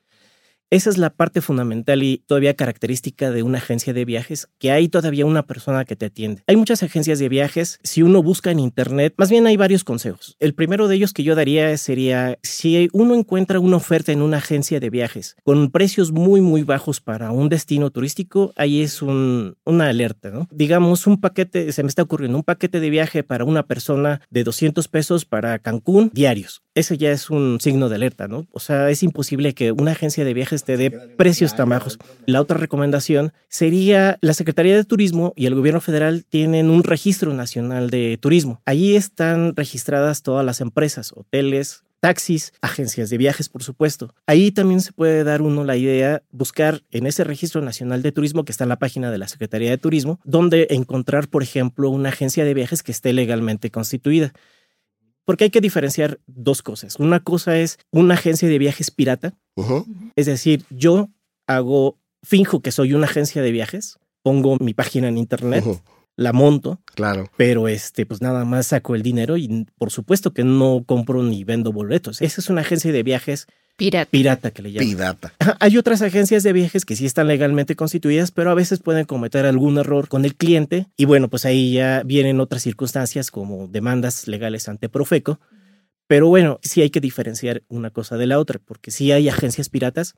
Esa 0.74 0.90
es 0.90 0.98
la 0.98 1.12
parte 1.12 1.40
fundamental 1.42 2.02
y 2.02 2.24
todavía 2.26 2.56
característica 2.56 3.30
de 3.30 3.44
una 3.44 3.60
agencia 3.60 3.94
de 3.94 4.06
viajes, 4.06 4.48
que 4.58 4.72
hay 4.72 4.90
todavía 4.90 5.24
una 5.24 5.46
persona 5.46 5.86
que 5.86 5.96
te 5.96 6.08
atiende. 6.08 6.42
Hay 6.48 6.56
muchas 6.56 6.82
agencias 6.82 7.20
de 7.20 7.30
viajes. 7.30 7.78
Si 7.84 8.02
uno 8.02 8.24
busca 8.24 8.50
en 8.50 8.58
internet, 8.58 9.14
más 9.16 9.30
bien 9.30 9.46
hay 9.46 9.56
varios 9.56 9.84
consejos. 9.84 10.36
El 10.40 10.56
primero 10.56 10.88
de 10.88 10.96
ellos 10.96 11.14
que 11.14 11.22
yo 11.22 11.36
daría 11.36 11.78
sería, 11.78 12.40
si 12.42 12.90
uno 12.92 13.14
encuentra 13.14 13.60
una 13.60 13.78
oferta 13.78 14.12
en 14.12 14.24
una 14.24 14.38
agencia 14.38 14.80
de 14.80 14.90
viajes 14.90 15.36
con 15.44 15.70
precios 15.70 16.12
muy, 16.12 16.42
muy 16.42 16.64
bajos 16.64 17.02
para 17.02 17.30
un 17.30 17.50
destino 17.50 17.92
turístico, 17.92 18.52
ahí 18.56 18.82
es 18.82 19.04
un- 19.04 19.56
una 19.66 19.90
alerta, 19.90 20.32
¿no? 20.32 20.48
Digamos, 20.52 21.06
un 21.06 21.22
paquete, 21.22 21.72
se 21.72 21.84
me 21.84 21.90
está 21.90 22.02
ocurriendo, 22.02 22.36
un 22.36 22.44
paquete 22.44 22.80
de 22.80 22.90
viaje 22.90 23.22
para 23.22 23.46
una 23.46 23.68
persona 23.68 24.22
de 24.32 24.44
200 24.44 24.88
pesos 24.88 25.26
para 25.26 25.60
Cancún 25.60 26.10
diarios. 26.16 26.64
Ese 26.76 26.98
ya 26.98 27.12
es 27.12 27.30
un 27.30 27.60
signo 27.62 27.88
de 27.88 27.96
alerta, 27.96 28.28
¿no? 28.28 28.48
O 28.52 28.60
sea, 28.60 28.90
es 28.90 29.04
imposible 29.04 29.54
que 29.54 29.72
una 29.72 29.92
agencia 29.92 30.26
de 30.26 30.34
viajes 30.34 30.64
te 30.64 30.76
dé 30.76 30.90
precios 30.90 31.56
tan 31.56 31.70
bajos. 31.70 32.00
La 32.26 32.42
otra 32.42 32.58
recomendación 32.58 33.32
sería 33.48 34.18
la 34.22 34.34
Secretaría 34.34 34.76
de 34.76 34.84
Turismo 34.84 35.34
y 35.36 35.46
el 35.46 35.54
gobierno 35.54 35.82
federal 35.82 36.26
tienen 36.26 36.72
un 36.72 36.84
registro 36.84 37.34
nacional 37.34 37.92
de 37.92 38.18
turismo. 38.20 38.62
Allí 38.66 38.96
están 38.96 39.56
registradas 39.56 40.24
todas 40.24 40.44
las 40.44 40.62
empresas, 40.62 41.14
hoteles, 41.16 41.84
taxis, 42.04 42.52
agencias 42.62 43.10
de 43.10 43.18
viajes, 43.18 43.48
por 43.48 43.64
supuesto. 43.64 44.14
Ahí 44.28 44.52
también 44.52 44.82
se 44.82 44.92
puede 44.92 45.24
dar 45.24 45.42
uno 45.42 45.64
la 45.64 45.78
idea, 45.78 46.22
buscar 46.32 46.82
en 46.92 47.06
ese 47.06 47.24
registro 47.24 47.62
nacional 47.62 48.02
de 48.02 48.12
turismo 48.12 48.44
que 48.44 48.52
está 48.52 48.66
en 48.66 48.70
la 48.70 48.80
página 48.80 49.10
de 49.10 49.20
la 49.20 49.30
Secretaría 49.30 49.70
de 49.70 49.78
Turismo, 49.78 50.20
donde 50.26 50.68
encontrar, 50.72 51.30
por 51.30 51.44
ejemplo, 51.44 51.90
una 51.90 52.10
agencia 52.10 52.44
de 52.44 52.54
viajes 52.54 52.84
que 52.84 52.92
esté 52.92 53.14
legalmente 53.14 53.72
constituida. 53.72 54.34
Porque 55.26 55.46
hay 55.46 55.50
que 55.50 55.62
diferenciar 55.62 56.20
dos 56.28 56.62
cosas. 56.62 56.98
Una 57.00 57.22
cosa 57.22 57.58
es 57.58 57.78
una 57.92 58.16
agencia 58.16 58.48
de 58.48 58.58
viajes 58.58 58.92
pirata, 58.92 59.34
es 60.16 60.26
decir, 60.26 60.66
yo 60.70 61.10
hago, 61.48 61.98
finjo 62.24 62.62
que 62.62 62.72
soy 62.72 62.94
una 62.94 63.06
agencia 63.06 63.42
de 63.42 63.52
viajes, 63.52 63.98
pongo 64.22 64.58
mi 64.60 64.74
página 64.74 65.08
en 65.10 65.18
internet, 65.18 65.66
la 66.16 66.32
monto, 66.34 66.80
Claro. 66.96 67.30
pero 67.38 67.68
este, 67.68 68.06
pues 68.06 68.22
nada 68.22 68.46
más 68.46 68.68
saco 68.68 68.96
el 68.96 69.02
dinero 69.04 69.36
y 69.38 69.66
por 69.78 69.92
supuesto 69.92 70.34
que 70.34 70.44
no 70.44 70.84
compro 70.86 71.24
ni 71.24 71.44
vendo 71.44 71.72
boletos. 71.74 72.22
Esa 72.22 72.40
es 72.42 72.50
una 72.50 72.62
agencia 72.62 72.92
de 72.92 73.04
viajes 73.04 73.48
Pirata. 73.76 74.10
pirata 74.12 74.52
que 74.52 74.62
le 74.62 74.72
llaman. 74.72 74.88
Pidata. 74.90 75.34
Ajá, 75.40 75.58
Hay 75.60 75.78
otras 75.78 76.02
agencias 76.04 76.44
de 76.44 76.54
viajes 76.54 76.86
que 76.86 76.96
sí 76.96 77.06
están 77.06 77.28
legalmente 77.28 77.76
constituidas, 77.76 78.32
pero 78.32 78.52
a 78.52 78.54
veces 78.54 78.80
pueden 78.80 79.06
cometer 79.06 79.46
algún 79.46 79.78
error 79.80 80.08
con 80.08 80.26
el 80.26 80.36
cliente 80.36 80.88
y 80.96 81.06
bueno, 81.06 81.28
pues 81.30 81.46
ahí 81.46 81.74
ya 81.74 82.04
vienen 82.06 82.40
otras 82.40 82.62
circunstancias 82.64 83.32
como 83.32 83.68
demandas 83.68 84.28
legales 84.28 84.70
ante 84.70 84.90
Profeco. 84.90 85.40
Pero 86.08 86.28
bueno, 86.28 86.60
sí 86.62 86.82
hay 86.82 86.90
que 86.92 87.00
diferenciar 87.00 87.64
una 87.70 87.90
cosa 87.90 88.18
de 88.18 88.28
la 88.28 88.38
otra, 88.38 88.60
porque 88.64 88.92
sí 88.92 89.12
hay 89.12 89.28
agencias 89.30 89.70
piratas 89.70 90.14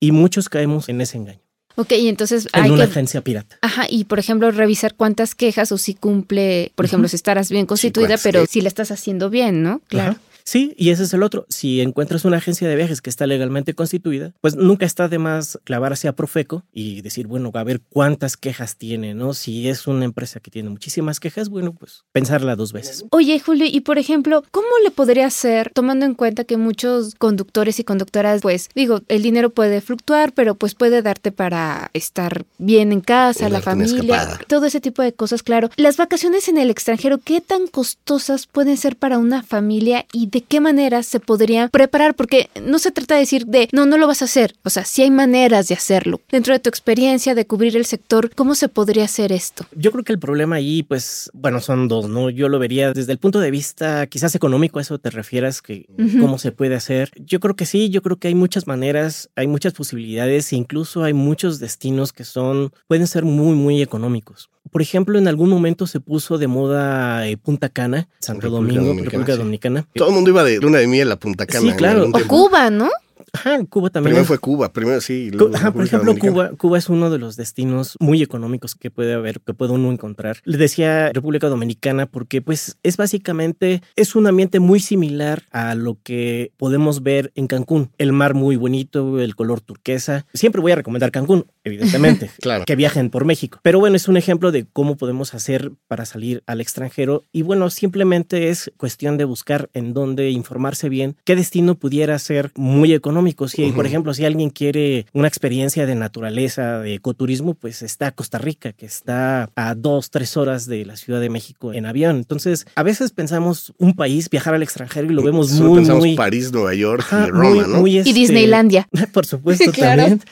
y 0.00 0.10
muchos 0.10 0.48
caemos 0.48 0.88
en 0.88 1.00
ese 1.00 1.18
engaño, 1.18 1.40
Ok, 1.76 1.92
y 1.92 2.08
entonces 2.08 2.48
en 2.54 2.62
hay 2.64 2.70
una 2.70 2.86
que... 2.86 2.90
agencia 2.90 3.20
pirata. 3.20 3.58
Ajá, 3.62 3.84
y 3.88 4.04
por 4.04 4.18
ejemplo, 4.18 4.50
revisar 4.50 4.94
cuántas 4.94 5.34
quejas 5.34 5.70
o 5.72 5.78
si 5.78 5.94
cumple, 5.94 6.72
por 6.74 6.86
ejemplo, 6.86 7.06
si 7.08 7.16
estarás 7.16 7.50
bien 7.50 7.66
constituida, 7.66 8.08
cuántas 8.08 8.22
pero 8.24 8.40
que- 8.42 8.46
si 8.48 8.62
la 8.62 8.68
estás 8.68 8.90
haciendo 8.90 9.28
bien, 9.30 9.62
¿no? 9.62 9.80
Claro. 9.88 10.12
Ajá. 10.12 10.20
Sí, 10.46 10.74
y 10.78 10.90
ese 10.90 11.02
es 11.02 11.12
el 11.12 11.24
otro. 11.24 11.44
Si 11.48 11.80
encuentras 11.80 12.24
una 12.24 12.36
agencia 12.36 12.68
de 12.68 12.76
viajes 12.76 13.02
que 13.02 13.10
está 13.10 13.26
legalmente 13.26 13.74
constituida, 13.74 14.32
pues 14.40 14.54
nunca 14.54 14.86
está 14.86 15.08
de 15.08 15.18
más 15.18 15.58
clavarse 15.64 16.06
a 16.06 16.14
Profeco 16.14 16.62
y 16.72 17.02
decir, 17.02 17.26
bueno, 17.26 17.50
a 17.52 17.64
ver 17.64 17.80
cuántas 17.80 18.36
quejas 18.36 18.76
tiene, 18.76 19.12
¿no? 19.12 19.34
Si 19.34 19.68
es 19.68 19.88
una 19.88 20.04
empresa 20.04 20.38
que 20.38 20.52
tiene 20.52 20.70
muchísimas 20.70 21.18
quejas, 21.18 21.48
bueno, 21.48 21.72
pues 21.72 22.04
pensarla 22.12 22.54
dos 22.54 22.72
veces. 22.72 23.04
Oye, 23.10 23.40
Julio, 23.40 23.66
y 23.68 23.80
por 23.80 23.98
ejemplo, 23.98 24.44
¿cómo 24.52 24.68
le 24.84 24.92
podría 24.92 25.26
hacer, 25.26 25.72
tomando 25.74 26.06
en 26.06 26.14
cuenta 26.14 26.44
que 26.44 26.56
muchos 26.56 27.16
conductores 27.16 27.80
y 27.80 27.84
conductoras, 27.84 28.40
pues, 28.40 28.68
digo, 28.72 29.00
el 29.08 29.22
dinero 29.22 29.50
puede 29.50 29.80
fluctuar, 29.80 30.32
pero 30.32 30.54
pues 30.54 30.76
puede 30.76 31.02
darte 31.02 31.32
para 31.32 31.90
estar 31.92 32.44
bien 32.58 32.92
en 32.92 33.00
casa, 33.00 33.48
la 33.48 33.62
familia, 33.62 34.38
todo 34.46 34.66
ese 34.66 34.80
tipo 34.80 35.02
de 35.02 35.12
cosas, 35.12 35.42
claro. 35.42 35.70
Las 35.76 35.96
vacaciones 35.96 36.46
en 36.46 36.56
el 36.56 36.70
extranjero, 36.70 37.18
¿qué 37.18 37.40
tan 37.40 37.66
costosas 37.66 38.46
pueden 38.46 38.76
ser 38.76 38.94
para 38.94 39.18
una 39.18 39.42
familia 39.42 40.06
y 40.12 40.28
de 40.36 40.42
qué 40.42 40.60
manera 40.60 41.02
se 41.02 41.18
podrían 41.18 41.70
preparar? 41.70 42.14
Porque 42.14 42.50
no 42.62 42.78
se 42.78 42.90
trata 42.90 43.14
de 43.14 43.20
decir 43.20 43.46
de, 43.46 43.70
no, 43.72 43.86
no 43.86 43.96
lo 43.96 44.06
vas 44.06 44.20
a 44.20 44.26
hacer. 44.26 44.54
O 44.64 44.70
sea, 44.70 44.84
sí 44.84 45.00
hay 45.00 45.10
maneras 45.10 45.68
de 45.68 45.74
hacerlo. 45.74 46.20
Dentro 46.30 46.52
de 46.52 46.60
tu 46.60 46.68
experiencia 46.68 47.34
de 47.34 47.46
cubrir 47.46 47.74
el 47.74 47.86
sector, 47.86 48.30
¿cómo 48.34 48.54
se 48.54 48.68
podría 48.68 49.04
hacer 49.04 49.32
esto? 49.32 49.64
Yo 49.74 49.92
creo 49.92 50.04
que 50.04 50.12
el 50.12 50.18
problema 50.18 50.56
ahí, 50.56 50.82
pues, 50.82 51.30
bueno, 51.32 51.60
son 51.60 51.88
dos, 51.88 52.10
¿no? 52.10 52.28
Yo 52.28 52.50
lo 52.50 52.58
vería 52.58 52.92
desde 52.92 53.12
el 53.12 53.18
punto 53.18 53.40
de 53.40 53.50
vista 53.50 54.06
quizás 54.08 54.34
económico, 54.34 54.78
a 54.78 54.82
eso 54.82 54.98
te 54.98 55.08
refieras, 55.08 55.62
que 55.62 55.86
cómo 56.20 56.36
se 56.36 56.52
puede 56.52 56.74
hacer. 56.74 57.12
Yo 57.16 57.40
creo 57.40 57.56
que 57.56 57.64
sí, 57.64 57.88
yo 57.88 58.02
creo 58.02 58.18
que 58.18 58.28
hay 58.28 58.34
muchas 58.34 58.66
maneras, 58.66 59.30
hay 59.36 59.46
muchas 59.46 59.72
posibilidades, 59.72 60.52
e 60.52 60.56
incluso 60.56 61.02
hay 61.02 61.14
muchos 61.14 61.60
destinos 61.60 62.12
que 62.12 62.24
son, 62.24 62.74
pueden 62.88 63.06
ser 63.06 63.24
muy, 63.24 63.54
muy 63.54 63.80
económicos. 63.80 64.50
Por 64.70 64.82
ejemplo, 64.82 65.18
en 65.18 65.28
algún 65.28 65.50
momento 65.50 65.86
se 65.86 66.00
puso 66.00 66.38
de 66.38 66.46
moda 66.46 67.26
eh, 67.28 67.36
Punta 67.36 67.68
Cana, 67.68 68.08
Santo 68.18 68.42
República 68.42 68.74
Domingo, 68.74 68.88
Dominicana, 68.88 69.10
República 69.10 69.32
sí. 69.32 69.38
Dominicana. 69.38 69.88
Todo 69.94 70.08
el 70.08 70.14
mundo 70.14 70.30
iba 70.30 70.44
de 70.44 70.58
luna 70.58 70.78
de 70.78 70.86
miel 70.86 71.10
a 71.12 71.16
Punta 71.16 71.46
Cana. 71.46 71.70
Sí, 71.72 71.76
claro. 71.76 72.10
O. 72.12 72.26
Cuba, 72.26 72.70
¿no? 72.70 72.90
Ajá, 73.32 73.64
Cuba 73.66 73.90
también. 73.90 74.10
Primero 74.10 74.22
es- 74.22 74.28
fue 74.28 74.38
Cuba, 74.38 74.72
primero 74.72 75.00
sí. 75.00 75.30
luego 75.30 75.54
Ajá, 75.56 75.72
por 75.72 75.84
ejemplo, 75.84 76.12
Dominicana. 76.12 76.32
Cuba, 76.50 76.56
Cuba 76.56 76.78
es 76.78 76.88
uno 76.88 77.10
de 77.10 77.18
los 77.18 77.36
destinos 77.36 77.96
muy 78.00 78.22
económicos 78.22 78.74
que 78.74 78.90
puede 78.90 79.14
haber, 79.14 79.40
que 79.40 79.54
puede 79.54 79.72
uno 79.72 79.90
encontrar. 79.92 80.38
Le 80.44 80.56
decía 80.58 81.10
República 81.12 81.48
Dominicana 81.48 82.06
porque 82.06 82.42
pues 82.42 82.76
es 82.82 82.96
básicamente, 82.96 83.82
es 83.96 84.14
un 84.16 84.26
ambiente 84.26 84.60
muy 84.60 84.80
similar 84.80 85.42
a 85.50 85.74
lo 85.74 85.98
que 86.02 86.52
podemos 86.56 87.02
ver 87.02 87.32
en 87.34 87.46
Cancún. 87.46 87.90
El 87.98 88.12
mar 88.12 88.34
muy 88.34 88.56
bonito, 88.56 89.20
el 89.20 89.34
color 89.36 89.60
turquesa. 89.60 90.26
Siempre 90.34 90.60
voy 90.60 90.72
a 90.72 90.76
recomendar 90.76 91.10
Cancún, 91.10 91.46
evidentemente. 91.64 92.30
Claro. 92.40 92.64
que 92.64 92.76
viajen 92.76 93.10
por 93.10 93.24
México. 93.24 93.58
Pero 93.62 93.78
bueno, 93.80 93.96
es 93.96 94.06
un 94.08 94.16
ejemplo 94.16 94.52
de 94.52 94.66
cómo 94.72 94.96
podemos 94.96 95.34
hacer 95.34 95.72
para 95.88 96.04
salir 96.04 96.42
al 96.46 96.60
extranjero. 96.60 97.24
Y 97.32 97.42
bueno, 97.42 97.70
simplemente 97.70 98.50
es 98.50 98.70
cuestión 98.76 99.16
de 99.16 99.24
buscar 99.24 99.68
en 99.74 99.92
dónde 99.94 100.30
informarse 100.30 100.88
bien 100.88 101.16
qué 101.24 101.34
destino 101.34 101.74
pudiera 101.76 102.18
ser 102.18 102.52
muy 102.54 102.92
económico. 102.92 103.05
Si, 103.10 103.62
por 103.72 103.80
Ujú. 103.80 103.86
ejemplo, 103.86 104.14
si 104.14 104.24
alguien 104.24 104.50
quiere 104.50 105.06
una 105.12 105.28
experiencia 105.28 105.86
de 105.86 105.94
naturaleza, 105.94 106.80
de 106.80 106.94
ecoturismo, 106.94 107.54
pues 107.54 107.82
está 107.82 108.10
Costa 108.10 108.38
Rica, 108.38 108.72
que 108.72 108.86
está 108.86 109.48
a 109.54 109.74
dos, 109.74 110.10
tres 110.10 110.36
horas 110.36 110.66
de 110.66 110.84
la 110.84 110.96
Ciudad 110.96 111.20
de 111.20 111.30
México 111.30 111.72
en 111.72 111.86
avión. 111.86 112.16
Entonces, 112.16 112.66
a 112.74 112.82
veces 112.82 113.12
pensamos 113.12 113.72
un 113.78 113.94
país, 113.94 114.28
viajar 114.30 114.54
al 114.54 114.62
extranjero 114.62 115.10
y 115.10 115.14
lo 115.14 115.22
vemos 115.22 115.50
Solo 115.50 115.70
muy, 115.70 115.78
pensamos 115.78 116.00
muy... 116.04 116.16
París, 116.16 116.52
Nueva 116.52 116.74
York 116.74 117.00
Ajá, 117.04 117.26
y 117.26 117.30
Roma, 117.30 117.48
muy- 117.50 117.58
¿no? 117.60 117.80
muy, 117.80 117.90
Y 117.92 117.98
este, 117.98 118.12
Disneylandia. 118.12 118.88
Por 119.12 119.26
supuesto, 119.26 119.70
Claro. 119.72 120.02
también. 120.02 120.22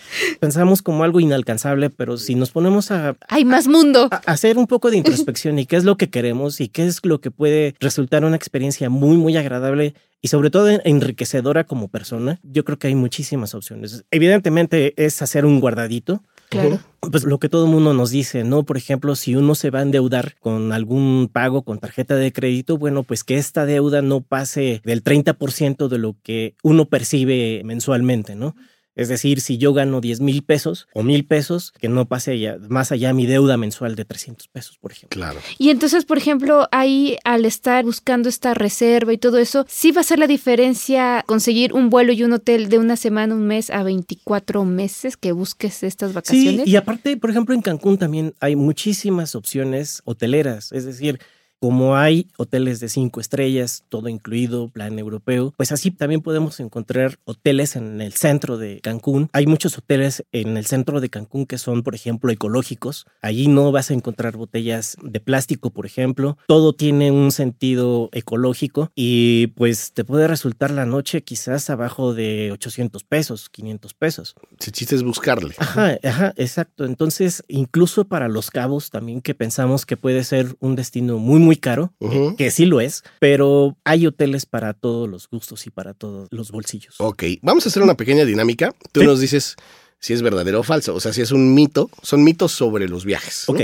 Pensamos 0.41 0.83
como 0.83 1.05
algo 1.05 1.21
inalcanzable, 1.21 1.91
pero 1.91 2.17
si 2.17 2.35
nos 2.35 2.51
ponemos 2.51 2.91
a, 2.91 3.17
Hay 3.29 3.45
más 3.45 3.67
mundo. 3.69 4.09
a- 4.11 4.17
hacer 4.27 4.59
un 4.59 4.67
poco 4.67 4.91
de 4.91 4.97
introspección 4.97 5.59
y 5.59 5.67
qué 5.67 5.77
es 5.77 5.85
lo 5.85 5.97
que 5.97 6.11
queremos 6.11 6.61
y 6.61 6.69
qué 6.69 6.87
es 6.87 7.01
lo 7.05 7.21
que 7.21 7.31
puede 7.31 7.75
resultar 7.81 8.25
una 8.25 8.37
experiencia 8.37 8.89
muy, 8.91 9.17
muy 9.17 9.37
agradable 9.37 9.95
y 10.23 10.29
sobre 10.29 10.49
todo 10.51 10.71
en- 10.71 10.81
enriquecedora 10.85 11.65
como 11.65 11.89
persona, 11.89 12.41
yo 12.43 12.64
creo 12.65 12.79
que 12.79 12.89
hay 12.89 12.95
muchísimas 12.95 13.55
opciones. 13.55 14.05
Evidentemente 14.11 14.95
es 14.97 15.23
hacer 15.23 15.45
un 15.45 15.61
guardadito. 15.61 16.23
Claro. 16.51 16.79
Pues 17.01 17.25
lo 17.25 17.39
que 17.39 17.49
todo 17.49 17.65
el 17.65 17.71
mundo 17.71 17.95
nos 17.95 18.11
dice, 18.11 18.45
¿no? 18.45 18.65
Por 18.65 18.77
ejemplo, 18.77 19.17
si 19.17 19.35
uno 19.35 19.55
se 19.55 19.71
va 19.71 19.81
a 19.81 19.83
endeudar 19.83 20.37
con 20.41 20.73
algún 20.73 21.29
pago 21.33 21.63
con 21.63 21.79
tarjeta 21.79 22.17
de 22.17 22.33
crédito, 22.33 22.79
bueno, 22.79 23.03
pues 23.03 23.25
que 23.25 23.37
esta 23.37 23.67
deuda 23.67 24.03
no 24.03 24.21
pase 24.21 24.81
del 24.85 25.03
30% 25.03 25.89
de 25.89 25.99
lo 25.99 26.17
que 26.23 26.55
uno 26.63 26.85
percibe 26.87 27.63
mensualmente, 27.65 28.35
¿no? 28.37 28.55
Es 28.97 29.09
decir, 29.09 29.41
si 29.41 29.59
yo 29.59 29.73
gano 29.73 30.01
10 30.01 30.21
mil 30.21 30.43
pesos 30.43 30.87
o 30.95 31.03
mil 31.03 31.25
pesos, 31.27 31.73
que 31.81 31.89
no 31.89 32.07
pase 32.07 32.31
allá- 32.33 32.59
más 32.69 32.93
allá 32.93 33.13
mi 33.13 33.27
deuda 33.27 33.57
mensual 33.57 33.97
de 33.97 34.05
300 34.05 34.47
pesos, 34.49 34.79
por 34.79 34.93
ejemplo. 34.93 35.17
Claro. 35.21 35.41
Y 35.59 35.71
entonces, 35.71 36.05
por 36.05 36.17
ejemplo, 36.17 36.69
ahí 36.71 37.17
al 37.25 37.45
estar 37.45 37.85
buscando 37.85 38.29
esta 38.29 38.55
reserva 38.55 39.13
y 39.13 39.19
todo 39.19 39.39
eso, 39.39 39.67
sí 39.69 39.91
va 39.91 40.03
a 40.03 40.05
ser 40.05 40.21
la 40.21 40.29
diferencia 40.29 41.25
conseguir 41.27 41.73
un 41.73 41.91
vuelo 41.91 42.13
y 42.13 42.23
un 42.23 42.33
hotel 42.35 42.69
de 42.69 42.79
una 42.79 42.97
semana, 42.97 43.35
un 43.35 43.47
mes 43.47 43.71
a 43.71 43.83
24 43.83 44.65
meses 44.65 45.17
que 45.17 45.33
busques 45.33 45.83
estas 45.83 46.11
Sí, 46.11 46.15
vacaciones. 46.15 46.67
y 46.69 46.77
aparte, 46.77 47.17
por 47.17 47.31
ejemplo, 47.31 47.55
en 47.55 47.63
Cancún 47.63 47.99
también 47.99 48.35
hay 48.41 48.55
muchísimas 48.57 49.35
opciones 49.35 50.03
hoteleras, 50.05 50.71
es 50.73 50.85
decir, 50.85 51.19
como 51.65 51.97
hay 51.97 52.29
hoteles 52.37 52.79
de 52.79 52.91
cinco 52.91 53.23
estrellas, 53.23 53.85
todo 53.89 54.11
incluido, 54.11 54.69
plan 54.69 54.99
europeo, 54.99 55.55
pues 55.57 55.73
así 55.73 55.91
también 55.91 56.21
podemos 56.21 56.61
encontrar 56.61 57.19
hoteles 57.25 57.75
en 57.75 58.03
el 58.03 58.13
centro 58.13 58.59
de 58.59 58.81
Cancún. 58.83 59.31
Hay 59.33 59.47
muchos 59.47 59.79
hoteles 59.79 60.25
en 60.33 60.59
el 60.59 60.67
centro 60.67 61.01
de 61.01 61.09
Cancún 61.09 61.47
que 61.47 61.57
son, 61.57 61.83
por 61.83 61.95
ejemplo, 61.95 62.31
ecológicos. 62.31 63.07
Allí 63.23 63.49
no 63.49 63.73
vas 63.73 63.91
a 63.91 63.95
encontrar 63.95 64.37
botellas 64.37 64.99
de 65.03 65.21
plástico, 65.21 65.71
por 65.71 65.87
ejemplo. 65.87 66.37
Todo 66.49 66.75
tiene 66.75 67.11
un 67.11 67.33
sentido 67.33 68.11
ecológico 68.13 68.91
y 68.95 69.47
pues 69.57 69.95
te 69.95 70.05
puede 70.05 70.29
resultar 70.29 70.71
la 70.71 70.85
noche 70.85 71.23
quizás 71.23 71.71
abajo 71.71 72.13
de 72.13 72.53
800 72.53 73.05
pesos, 73.05 73.49
500 73.49 73.95
pesos. 73.95 74.35
El 74.51 74.73
chiste 74.73 74.97
es 74.97 75.03
buscarle. 75.03 75.55
Ajá, 75.57 75.97
ajá, 76.05 76.35
exacto. 76.37 76.85
Entonces, 76.85 77.43
incluso 77.49 78.05
para 78.05 78.29
los 78.29 78.51
cabos 78.51 78.91
también 78.91 79.23
que 79.23 79.35
pensamos 79.35 79.87
que 79.87 79.97
puede 79.97 80.25
ser 80.25 80.55
un 80.61 80.77
destino 80.77 81.19
muy, 81.19 81.41
muy 81.41 81.54
caro, 81.59 81.93
que 82.39 82.51
sí 82.51 82.67
lo 82.67 82.81
es, 82.81 83.03
pero 83.21 83.77
hay 83.85 84.07
hoteles 84.07 84.47
para 84.47 84.73
todos 84.75 85.09
los 85.09 85.29
gustos 85.29 85.67
y 85.67 85.71
para 85.71 85.95
todos 85.95 86.29
los 86.31 86.51
bolsillos. 86.51 86.95
Ok, 86.99 87.25
vamos 87.43 87.67
a 87.67 87.69
hacer 87.69 87.83
una 87.83 87.97
pequeña 87.97 88.25
dinámica. 88.25 88.75
Tú 88.93 89.01
Sí. 89.01 89.07
nos 89.07 89.21
dices 89.21 89.57
si 89.99 90.13
es 90.13 90.23
verdadero 90.23 90.61
o 90.61 90.63
falso, 90.63 90.95
o 90.95 91.01
sea, 91.01 91.13
si 91.13 91.23
es 91.23 91.31
un 91.33 91.55
mito. 91.55 91.91
Son 92.03 92.23
mitos 92.23 92.53
sobre 92.53 92.89
los 92.89 93.05
viajes. 93.05 93.45
¿no? 93.49 93.55
Ok. 93.55 93.61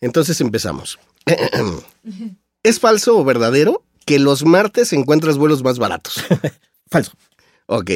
Entonces 0.00 0.40
empezamos. 0.40 0.98
¿Es 2.62 2.80
falso 2.80 3.16
o 3.18 3.24
verdadero 3.24 3.82
que 4.04 4.18
los 4.18 4.44
martes 4.44 4.92
encuentras 4.92 5.38
vuelos 5.38 5.62
más 5.62 5.78
baratos? 5.78 6.22
Falso. 6.90 7.12
Ok. 7.66 7.90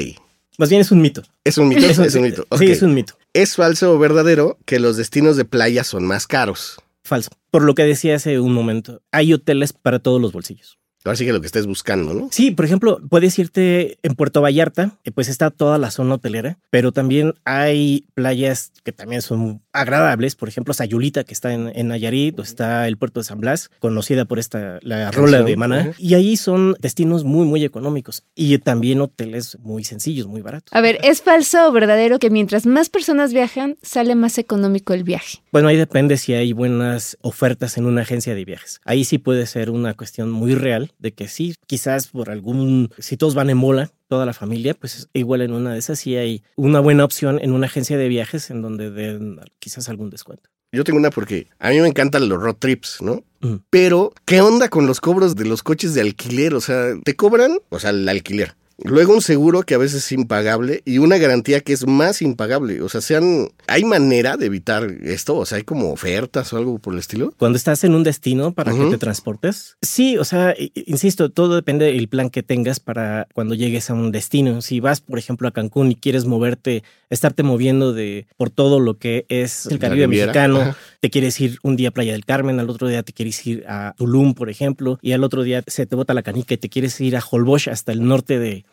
Más 0.56 0.68
bien 0.68 0.80
es 0.80 0.92
un 0.92 1.00
mito. 1.02 1.22
Es 1.42 1.58
un 1.58 1.68
mito. 1.68 1.84
es 1.86 2.14
un 2.14 2.22
mito. 2.22 2.46
Sí, 2.58 2.70
es 2.70 2.82
un 2.82 2.94
mito. 2.94 3.14
¿Es 3.32 3.56
falso 3.56 3.92
o 3.92 3.98
verdadero 3.98 4.56
que 4.64 4.78
los 4.78 4.96
destinos 4.96 5.36
de 5.36 5.44
playa 5.44 5.82
son 5.82 6.04
más 6.06 6.28
caros? 6.28 6.76
Falso. 7.04 7.30
Por 7.50 7.62
lo 7.62 7.74
que 7.74 7.84
decía 7.84 8.16
hace 8.16 8.40
un 8.40 8.52
momento, 8.54 9.02
hay 9.12 9.32
hoteles 9.32 9.72
para 9.72 9.98
todos 9.98 10.20
los 10.20 10.32
bolsillos. 10.32 10.78
Ahora 11.04 11.16
sí 11.16 11.26
que 11.26 11.34
lo 11.34 11.40
que 11.42 11.46
estés 11.46 11.66
buscando, 11.66 12.14
¿no? 12.14 12.28
Sí, 12.32 12.50
por 12.50 12.64
ejemplo, 12.64 12.98
puedes 13.10 13.38
irte 13.38 13.98
en 14.02 14.14
Puerto 14.14 14.40
Vallarta, 14.40 14.98
eh, 15.04 15.10
pues 15.10 15.28
está 15.28 15.50
toda 15.50 15.76
la 15.76 15.90
zona 15.90 16.14
hotelera, 16.14 16.58
pero 16.70 16.92
también 16.92 17.34
hay 17.44 18.06
playas 18.14 18.72
que 18.84 18.92
también 18.92 19.20
son 19.20 19.62
agradables, 19.74 20.36
por 20.36 20.48
ejemplo, 20.48 20.72
Sayulita, 20.72 21.24
que 21.24 21.34
está 21.34 21.52
en, 21.52 21.70
en 21.74 21.88
Nayarit, 21.88 22.38
o 22.38 22.42
está 22.42 22.88
el 22.88 22.96
puerto 22.96 23.20
de 23.20 23.24
San 23.24 23.40
Blas, 23.40 23.70
conocida 23.80 24.24
por 24.24 24.38
esta, 24.38 24.78
la 24.80 25.10
rola 25.10 25.42
de 25.42 25.56
Maná, 25.56 25.92
y 25.98 26.14
ahí 26.14 26.36
son 26.36 26.76
destinos 26.80 27.24
muy, 27.24 27.44
muy 27.44 27.64
económicos 27.64 28.22
y 28.34 28.56
también 28.58 29.00
hoteles 29.00 29.58
muy 29.60 29.84
sencillos, 29.84 30.26
muy 30.26 30.40
baratos. 30.40 30.72
A 30.72 30.80
ver, 30.80 30.98
¿es 31.02 31.20
falso 31.20 31.68
o 31.68 31.72
verdadero 31.72 32.18
que 32.18 32.30
mientras 32.30 32.66
más 32.66 32.88
personas 32.88 33.32
viajan, 33.32 33.76
sale 33.82 34.14
más 34.14 34.38
económico 34.38 34.94
el 34.94 35.04
viaje? 35.04 35.38
Bueno, 35.52 35.68
ahí 35.68 35.76
depende 35.76 36.16
si 36.16 36.32
hay 36.32 36.52
buenas 36.52 37.18
ofertas 37.20 37.76
en 37.76 37.86
una 37.86 38.02
agencia 38.02 38.34
de 38.34 38.44
viajes. 38.44 38.80
Ahí 38.84 39.04
sí 39.04 39.18
puede 39.18 39.46
ser 39.46 39.70
una 39.70 39.94
cuestión 39.94 40.30
muy 40.30 40.54
real 40.54 40.92
de 40.98 41.12
que 41.12 41.28
sí, 41.28 41.54
quizás 41.66 42.08
por 42.08 42.30
algún, 42.30 42.90
si 42.98 43.16
todos 43.16 43.34
van 43.34 43.50
en 43.50 43.58
mola, 43.58 43.90
toda 44.08 44.26
la 44.26 44.32
familia, 44.32 44.74
pues 44.74 45.08
igual 45.12 45.42
en 45.42 45.52
una 45.52 45.72
de 45.72 45.78
esas 45.78 45.98
sí 45.98 46.16
hay 46.16 46.42
una 46.56 46.80
buena 46.80 47.04
opción 47.04 47.38
en 47.42 47.52
una 47.52 47.66
agencia 47.66 47.96
de 47.96 48.08
viajes 48.08 48.50
en 48.50 48.62
donde 48.62 48.90
den 48.90 49.40
quizás 49.58 49.88
algún 49.88 50.10
descuento. 50.10 50.50
Yo 50.72 50.82
tengo 50.82 50.98
una 50.98 51.10
porque 51.10 51.48
a 51.60 51.70
mí 51.70 51.80
me 51.80 51.88
encantan 51.88 52.28
los 52.28 52.42
road 52.42 52.56
trips, 52.56 53.00
¿no? 53.00 53.22
Pero, 53.70 54.12
¿qué 54.24 54.40
onda 54.40 54.68
con 54.68 54.86
los 54.86 55.00
cobros 55.00 55.36
de 55.36 55.44
los 55.44 55.62
coches 55.62 55.94
de 55.94 56.00
alquiler? 56.00 56.54
O 56.54 56.60
sea, 56.60 56.94
¿te 57.04 57.14
cobran? 57.14 57.58
O 57.68 57.78
sea, 57.78 57.90
el 57.90 58.08
alquiler. 58.08 58.56
Luego 58.82 59.14
un 59.14 59.22
seguro 59.22 59.62
que 59.62 59.74
a 59.74 59.78
veces 59.78 60.04
es 60.04 60.12
impagable 60.12 60.82
y 60.84 60.98
una 60.98 61.18
garantía 61.18 61.60
que 61.60 61.72
es 61.72 61.86
más 61.86 62.22
impagable. 62.22 62.82
O 62.82 62.88
sea, 62.88 63.00
sean, 63.00 63.48
¿hay 63.66 63.84
manera 63.84 64.36
de 64.36 64.46
evitar 64.46 64.90
esto? 65.02 65.36
O 65.36 65.46
sea, 65.46 65.58
¿hay 65.58 65.64
como 65.64 65.92
ofertas 65.92 66.52
o 66.52 66.56
algo 66.56 66.78
por 66.78 66.92
el 66.92 66.98
estilo? 66.98 67.32
Cuando 67.38 67.56
estás 67.56 67.84
en 67.84 67.94
un 67.94 68.02
destino 68.02 68.52
para 68.52 68.72
que 68.72 68.84
te 68.90 68.98
transportes. 68.98 69.76
Sí, 69.80 70.18
o 70.18 70.24
sea, 70.24 70.54
insisto, 70.74 71.30
todo 71.30 71.54
depende 71.54 71.86
del 71.86 72.08
plan 72.08 72.30
que 72.30 72.42
tengas 72.42 72.80
para 72.80 73.28
cuando 73.32 73.54
llegues 73.54 73.90
a 73.90 73.94
un 73.94 74.10
destino. 74.10 74.60
Si 74.60 74.80
vas, 74.80 75.00
por 75.00 75.18
ejemplo, 75.18 75.46
a 75.46 75.52
Cancún 75.52 75.92
y 75.92 75.96
quieres 75.96 76.24
moverte, 76.24 76.82
estarte 77.10 77.42
moviendo 77.42 77.92
de 77.92 78.26
por 78.36 78.50
todo 78.50 78.80
lo 78.80 78.98
que 78.98 79.26
es 79.28 79.66
el 79.66 79.78
Caribe 79.78 80.08
mexicano, 80.08 80.74
te 81.04 81.10
quieres 81.10 81.38
ir 81.38 81.58
un 81.62 81.76
día 81.76 81.90
a 81.90 81.90
Playa 81.90 82.12
del 82.12 82.24
Carmen, 82.24 82.58
al 82.60 82.70
otro 82.70 82.88
día 82.88 83.02
te 83.02 83.12
quieres 83.12 83.46
ir 83.46 83.66
a 83.68 83.92
Tulum, 83.98 84.32
por 84.32 84.48
ejemplo, 84.48 84.98
y 85.02 85.12
al 85.12 85.22
otro 85.22 85.42
día 85.42 85.62
se 85.66 85.84
te 85.84 85.96
bota 85.96 86.14
la 86.14 86.22
canica 86.22 86.54
y 86.54 86.56
te 86.56 86.70
quieres 86.70 86.98
ir 86.98 87.14
a 87.14 87.22
Holbox 87.22 87.68
hasta 87.68 87.92
el 87.92 88.08
norte 88.08 88.38
de 88.38 88.64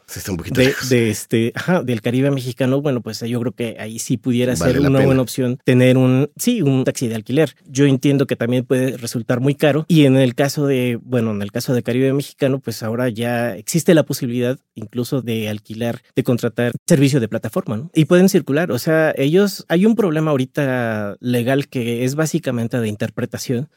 de, 0.89 1.10
este, 1.10 1.54
del 1.84 2.02
Caribe 2.02 2.32
mexicano, 2.32 2.82
bueno, 2.82 3.02
pues 3.02 3.20
yo 3.20 3.39
creo 3.39 3.52
que 3.54 3.78
ahí 3.80 4.00
sí 4.00 4.17
pudiera 4.17 4.56
ser 4.56 4.80
una 4.80 5.02
buena 5.02 5.22
opción 5.22 5.60
tener 5.63 5.98
un, 5.98 6.30
sí, 6.38 6.62
un 6.62 6.84
taxi 6.84 7.08
de 7.08 7.15
alquiler. 7.15 7.56
Yo 7.65 7.86
entiendo 7.86 8.28
que 8.28 8.36
también 8.36 8.65
puede 8.65 8.98
resultar 8.98 9.39
muy 9.39 9.56
caro 9.56 9.86
y 9.88 10.06
en 10.06 10.17
el 10.17 10.36
caso 10.36 10.67
de, 10.67 11.00
bueno, 11.02 11.32
en 11.32 11.41
el 11.41 11.52
caso 11.52 11.74
de 11.74 11.84
Caribe 11.84 12.13
mexicano, 12.13 12.60
pues 12.60 12.84
ahora 12.84 13.10
ya 13.10 13.56
existe 13.56 13.94
la 13.94 14.04
posibilidad 14.04 14.58
incluso 14.76 15.22
de 15.22 15.50
alquilar, 15.50 16.02
de 16.15 16.24
contratar 16.24 16.74
servicio 16.88 17.20
de 17.20 17.28
plataforma, 17.28 17.78
¿no? 17.78 17.91
Y 17.94 18.06
pueden 18.06 18.30
circular, 18.30 18.72
o 18.72 18.80
sea, 18.80 19.13
ellos, 19.17 19.65
hay 19.67 19.86
un 19.86 19.96
problema 19.96 20.32
ahorita 20.32 21.17
legal 21.20 21.67
que 21.67 22.04
es 22.04 22.15
básicamente 22.22 22.80
de 22.80 22.88
interpretación 22.88 23.68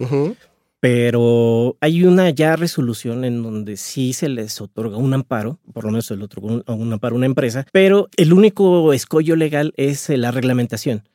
pero 0.84 1.78
hay 1.80 2.04
una 2.04 2.28
ya 2.28 2.56
resolución 2.56 3.24
en 3.24 3.42
donde 3.42 3.78
sí 3.78 4.12
se 4.12 4.28
les 4.28 4.60
otorga 4.60 4.98
un 4.98 5.14
amparo, 5.14 5.58
por 5.72 5.84
lo 5.84 5.90
menos 5.90 6.10
el 6.10 6.20
otro 6.20 6.42
un, 6.42 6.92
amparo 6.92 7.14
a 7.14 7.16
una 7.16 7.24
empresa, 7.24 7.66
pero 7.72 8.10
el 8.18 8.34
único 8.34 8.92
escollo 8.92 9.34
legal 9.34 9.72
es 9.78 10.10
la 10.10 10.30
reglamentación. 10.30 11.08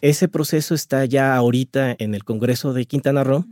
Ese 0.00 0.28
proceso 0.28 0.74
está 0.74 1.04
ya 1.04 1.36
ahorita 1.36 1.94
en 1.98 2.14
el 2.14 2.24
Congreso 2.24 2.72
de 2.72 2.86
Quintana 2.86 3.22
Roo 3.22 3.44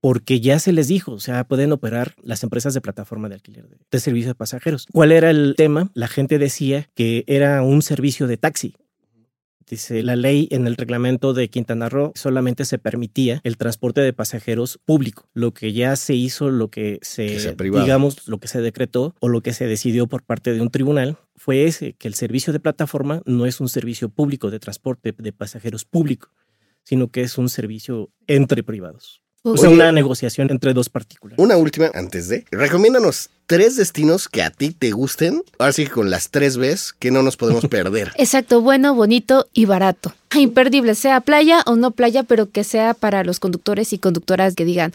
porque 0.00 0.40
ya 0.40 0.58
se 0.58 0.72
les 0.72 0.88
dijo, 0.88 1.12
o 1.12 1.20
sea, 1.20 1.44
pueden 1.44 1.72
operar 1.72 2.14
las 2.22 2.42
empresas 2.42 2.72
de 2.72 2.80
plataforma 2.80 3.28
de 3.28 3.34
alquiler 3.34 3.68
de, 3.68 3.76
de 3.90 4.00
servicios 4.00 4.28
de 4.28 4.34
pasajeros. 4.34 4.86
¿Cuál 4.90 5.12
era 5.12 5.28
el 5.28 5.52
tema? 5.54 5.90
La 5.92 6.08
gente 6.08 6.38
decía 6.38 6.88
que 6.94 7.24
era 7.26 7.62
un 7.62 7.82
servicio 7.82 8.26
de 8.26 8.38
taxi, 8.38 8.74
Dice, 9.68 10.02
la 10.02 10.14
ley 10.14 10.48
en 10.50 10.66
el 10.66 10.76
reglamento 10.76 11.32
de 11.32 11.48
Quintana 11.48 11.88
Roo 11.88 12.12
solamente 12.14 12.64
se 12.64 12.78
permitía 12.78 13.40
el 13.44 13.56
transporte 13.56 14.02
de 14.02 14.12
pasajeros 14.12 14.78
público. 14.84 15.28
Lo 15.32 15.54
que 15.54 15.72
ya 15.72 15.96
se 15.96 16.14
hizo, 16.14 16.50
lo 16.50 16.68
que 16.68 16.98
se, 17.02 17.56
digamos, 17.56 18.28
lo 18.28 18.38
que 18.38 18.48
se 18.48 18.60
decretó 18.60 19.14
o 19.20 19.28
lo 19.28 19.40
que 19.40 19.54
se 19.54 19.66
decidió 19.66 20.06
por 20.06 20.22
parte 20.22 20.52
de 20.52 20.60
un 20.60 20.70
tribunal 20.70 21.16
fue 21.34 21.64
ese, 21.64 21.94
que 21.94 22.08
el 22.08 22.14
servicio 22.14 22.52
de 22.52 22.60
plataforma 22.60 23.22
no 23.24 23.46
es 23.46 23.60
un 23.60 23.68
servicio 23.68 24.08
público 24.10 24.50
de 24.50 24.60
transporte 24.60 25.14
de 25.16 25.32
pasajeros 25.32 25.84
público, 25.84 26.30
sino 26.82 27.08
que 27.08 27.22
es 27.22 27.38
un 27.38 27.48
servicio 27.48 28.10
entre 28.26 28.62
privados. 28.62 29.23
O 29.46 29.58
sea, 29.58 29.68
una 29.68 29.92
negociación 29.92 30.50
entre 30.50 30.72
dos 30.72 30.88
partículas. 30.88 31.38
Una 31.38 31.58
última 31.58 31.90
antes 31.92 32.28
de. 32.28 32.46
Recomiéndanos 32.50 33.28
tres 33.44 33.76
destinos 33.76 34.26
que 34.26 34.42
a 34.42 34.48
ti 34.48 34.70
te 34.70 34.90
gusten. 34.92 35.42
Ahora 35.58 35.74
sí 35.74 35.84
que 35.84 35.90
con 35.90 36.08
las 36.08 36.30
tres 36.30 36.56
veces 36.56 36.94
que 36.98 37.10
no 37.10 37.22
nos 37.22 37.36
podemos 37.36 37.66
perder. 37.68 38.12
Exacto, 38.16 38.62
bueno, 38.62 38.94
bonito 38.94 39.46
y 39.52 39.66
barato. 39.66 40.14
Imperdible, 40.34 40.94
sea 40.94 41.20
playa 41.20 41.62
o 41.66 41.76
no 41.76 41.90
playa, 41.90 42.22
pero 42.22 42.50
que 42.50 42.64
sea 42.64 42.94
para 42.94 43.22
los 43.22 43.38
conductores 43.38 43.92
y 43.92 43.98
conductoras 43.98 44.54
que 44.54 44.64
digan, 44.64 44.94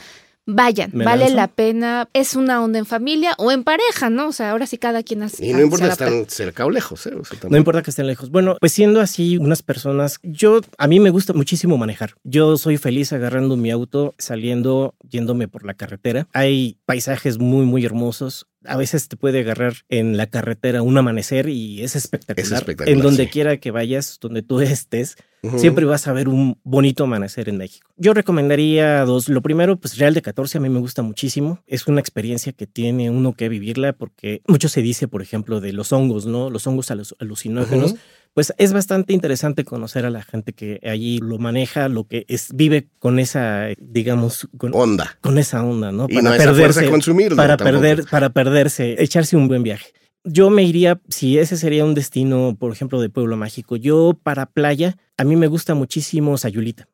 vayan, 0.49 0.91
vale 0.93 1.29
la 1.29 1.47
pena. 1.47 2.09
Es 2.13 2.35
una 2.35 2.63
onda 2.63 2.79
en 2.79 2.85
familia 2.85 3.33
o 3.38 3.51
en 3.51 3.63
pareja, 3.63 4.09
¿no? 4.09 4.27
O 4.27 4.31
sea, 4.31 4.51
ahora 4.51 4.65
sí 4.65 4.77
cada 4.77 5.03
quien 5.03 5.23
hace. 5.23 5.45
Y 5.45 5.53
no 5.53 5.62
importa 5.62 5.85
que 5.85 5.91
estén 5.91 6.29
cerca 6.29 6.65
o 6.65 6.69
lejos, 6.69 7.05
¿eh? 7.07 7.13
no 7.49 7.57
importa 7.57 7.81
que 7.81 7.89
estén 7.91 8.07
lejos. 8.07 8.29
Bueno, 8.29 8.57
pues 8.59 8.71
siendo 8.71 9.01
así 9.01 9.38
unas 9.38 9.62
personas, 9.62 10.19
yo, 10.23 10.62
a 10.77 10.88
mí 10.88 10.99
me 10.99 11.09
gusta 11.09 11.33
muchísimo 11.33 11.77
manejar. 11.77 12.15
Yo 12.23 12.57
soy 12.57 12.77
feliz 12.77 13.13
agarrando 13.13 13.57
mi 13.57 13.71
auto, 13.71 14.15
saliendo, 14.17 14.95
yéndome 15.07 15.47
por 15.47 15.65
la 15.65 15.73
carretera. 15.73 16.27
Hay 16.33 16.77
paisajes 16.85 17.38
muy, 17.38 17.65
muy 17.65 17.85
hermosos 17.85 18.47
a 18.65 18.77
veces 18.77 19.07
te 19.07 19.15
puede 19.15 19.39
agarrar 19.39 19.73
en 19.89 20.17
la 20.17 20.27
carretera 20.27 20.81
un 20.81 20.97
amanecer 20.97 21.49
y 21.49 21.81
es 21.81 21.95
espectacular. 21.95 22.65
en 22.85 22.99
donde 22.99 23.29
quiera 23.29 23.57
que 23.57 23.71
vayas, 23.71 24.17
donde 24.19 24.41
tú 24.41 24.59
estés, 24.61 25.15
siempre 25.57 25.85
vas 25.85 26.07
a 26.07 26.13
ver 26.13 26.27
un 26.27 26.59
bonito 26.63 27.05
amanecer 27.05 27.47
en 27.47 27.57
México. 27.57 27.89
Yo 27.95 28.13
recomendaría 28.13 29.05
dos. 29.05 29.29
Lo 29.29 29.41
primero, 29.41 29.77
pues 29.77 29.97
Real 29.97 30.13
de 30.13 30.21
14 30.21 30.57
a 30.57 30.61
mí 30.61 30.69
me 30.69 30.79
gusta 30.79 31.01
muchísimo. 31.01 31.63
Es 31.67 31.87
una 31.87 32.01
experiencia 32.01 32.51
que 32.51 32.67
tiene 32.67 33.09
uno 33.09 33.33
que 33.33 33.47
vivirla 33.47 33.93
porque 33.93 34.41
mucho 34.47 34.67
se 34.67 34.81
dice, 34.81 35.07
por 35.07 35.21
ejemplo, 35.21 35.61
de 35.61 35.73
los 35.73 35.93
hongos, 35.93 36.25
¿no? 36.25 36.49
Los 36.49 36.67
hongos 36.67 36.91
alucinógenos 36.91 37.95
pues 38.33 38.53
es 38.57 38.73
bastante 38.73 39.13
interesante 39.13 39.65
conocer 39.65 40.05
a 40.05 40.09
la 40.09 40.21
gente 40.21 40.53
que 40.53 40.79
allí 40.83 41.19
lo 41.19 41.37
maneja, 41.37 41.89
lo 41.89 42.05
que 42.07 42.25
es, 42.27 42.49
vive 42.53 42.87
con 42.99 43.19
esa, 43.19 43.67
digamos, 43.79 44.47
con, 44.57 44.73
onda. 44.73 45.17
Con 45.21 45.37
esa 45.37 45.63
onda, 45.63 45.91
¿no? 45.91 46.07
Para 46.07 46.37
perderse, 46.37 46.89
consumir, 46.89 47.35
para 47.35 47.57
perder, 47.57 48.05
para 48.09 48.29
perderse, 48.29 48.95
echarse 49.01 49.35
un 49.35 49.47
buen 49.47 49.63
viaje. 49.63 49.91
Yo 50.23 50.49
me 50.49 50.63
iría, 50.63 51.01
si 51.09 51.39
ese 51.39 51.57
sería 51.57 51.85
un 51.85 51.93
destino, 51.93 52.55
por 52.59 52.71
ejemplo, 52.71 53.01
de 53.01 53.09
Pueblo 53.09 53.37
Mágico, 53.37 53.77
yo 53.77 54.17
para 54.21 54.45
playa, 54.45 54.97
a 55.17 55.23
mí 55.23 55.35
me 55.35 55.47
gusta 55.47 55.75
muchísimo 55.75 56.37
Sayulita. 56.37 56.87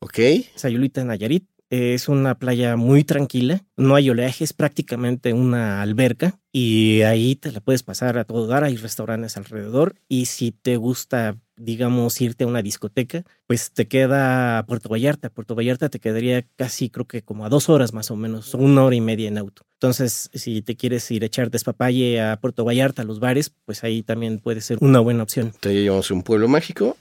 Ok. 0.00 0.18
Sayulita 0.56 1.00
en 1.00 1.06
Nayarit. 1.06 1.44
Es 1.72 2.10
una 2.10 2.34
playa 2.34 2.76
muy 2.76 3.02
tranquila, 3.02 3.64
no 3.78 3.94
hay 3.94 4.10
oleaje, 4.10 4.44
es 4.44 4.52
prácticamente 4.52 5.32
una 5.32 5.80
alberca 5.80 6.38
y 6.52 7.00
ahí 7.00 7.34
te 7.34 7.50
la 7.50 7.60
puedes 7.60 7.82
pasar 7.82 8.18
a 8.18 8.24
todo 8.24 8.46
dar, 8.46 8.62
hay 8.62 8.76
restaurantes 8.76 9.38
alrededor 9.38 9.94
y 10.06 10.26
si 10.26 10.50
te 10.50 10.76
gusta, 10.76 11.38
digamos, 11.56 12.20
irte 12.20 12.44
a 12.44 12.46
una 12.46 12.60
discoteca, 12.60 13.24
pues 13.46 13.72
te 13.72 13.88
queda 13.88 14.62
Puerto 14.68 14.90
Vallarta. 14.90 15.30
Puerto 15.30 15.54
Vallarta 15.54 15.88
te 15.88 15.98
quedaría 15.98 16.42
casi, 16.56 16.90
creo 16.90 17.06
que 17.06 17.22
como 17.22 17.46
a 17.46 17.48
dos 17.48 17.70
horas 17.70 17.94
más 17.94 18.10
o 18.10 18.16
menos, 18.16 18.52
una 18.52 18.84
hora 18.84 18.96
y 18.96 19.00
media 19.00 19.28
en 19.28 19.38
auto. 19.38 19.62
Entonces, 19.72 20.28
si 20.34 20.60
te 20.60 20.76
quieres 20.76 21.10
ir 21.10 21.22
a 21.22 21.26
echar 21.26 21.50
despapalle 21.50 22.20
a 22.20 22.38
Puerto 22.38 22.66
Vallarta, 22.66 23.00
a 23.00 23.06
los 23.06 23.18
bares, 23.18 23.50
pues 23.64 23.82
ahí 23.82 24.02
también 24.02 24.40
puede 24.40 24.60
ser 24.60 24.76
una 24.82 25.00
buena 25.00 25.22
opción. 25.22 25.54
Te 25.58 25.72
llevamos 25.72 26.10
un 26.10 26.22
pueblo 26.22 26.48
mágico 26.48 26.98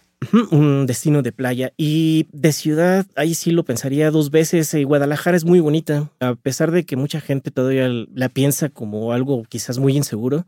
un 0.52 0.86
destino 0.86 1.22
de 1.22 1.32
playa. 1.32 1.74
Y 1.78 2.28
de 2.32 2.52
ciudad, 2.52 3.06
ahí 3.16 3.34
sí 3.36 3.52
lo 3.52 3.64
pensaría 3.64 4.12
dos 4.12 4.32
veces. 4.32 4.74
Eh, 4.74 4.84
Guadalajara 4.84 5.38
es 5.38 5.46
muy 5.46 5.60
bonita, 5.60 6.12
a 6.20 6.36
pesar 6.36 6.72
de 6.72 6.86
que 6.86 6.96
mucha 6.96 7.22
gente 7.22 7.52
todavía 7.52 7.90
la 8.14 8.30
piensa 8.30 8.70
como 8.70 9.14
algo 9.14 9.44
quizás 9.44 9.80
muy 9.80 9.96
inseguro. 9.96 10.46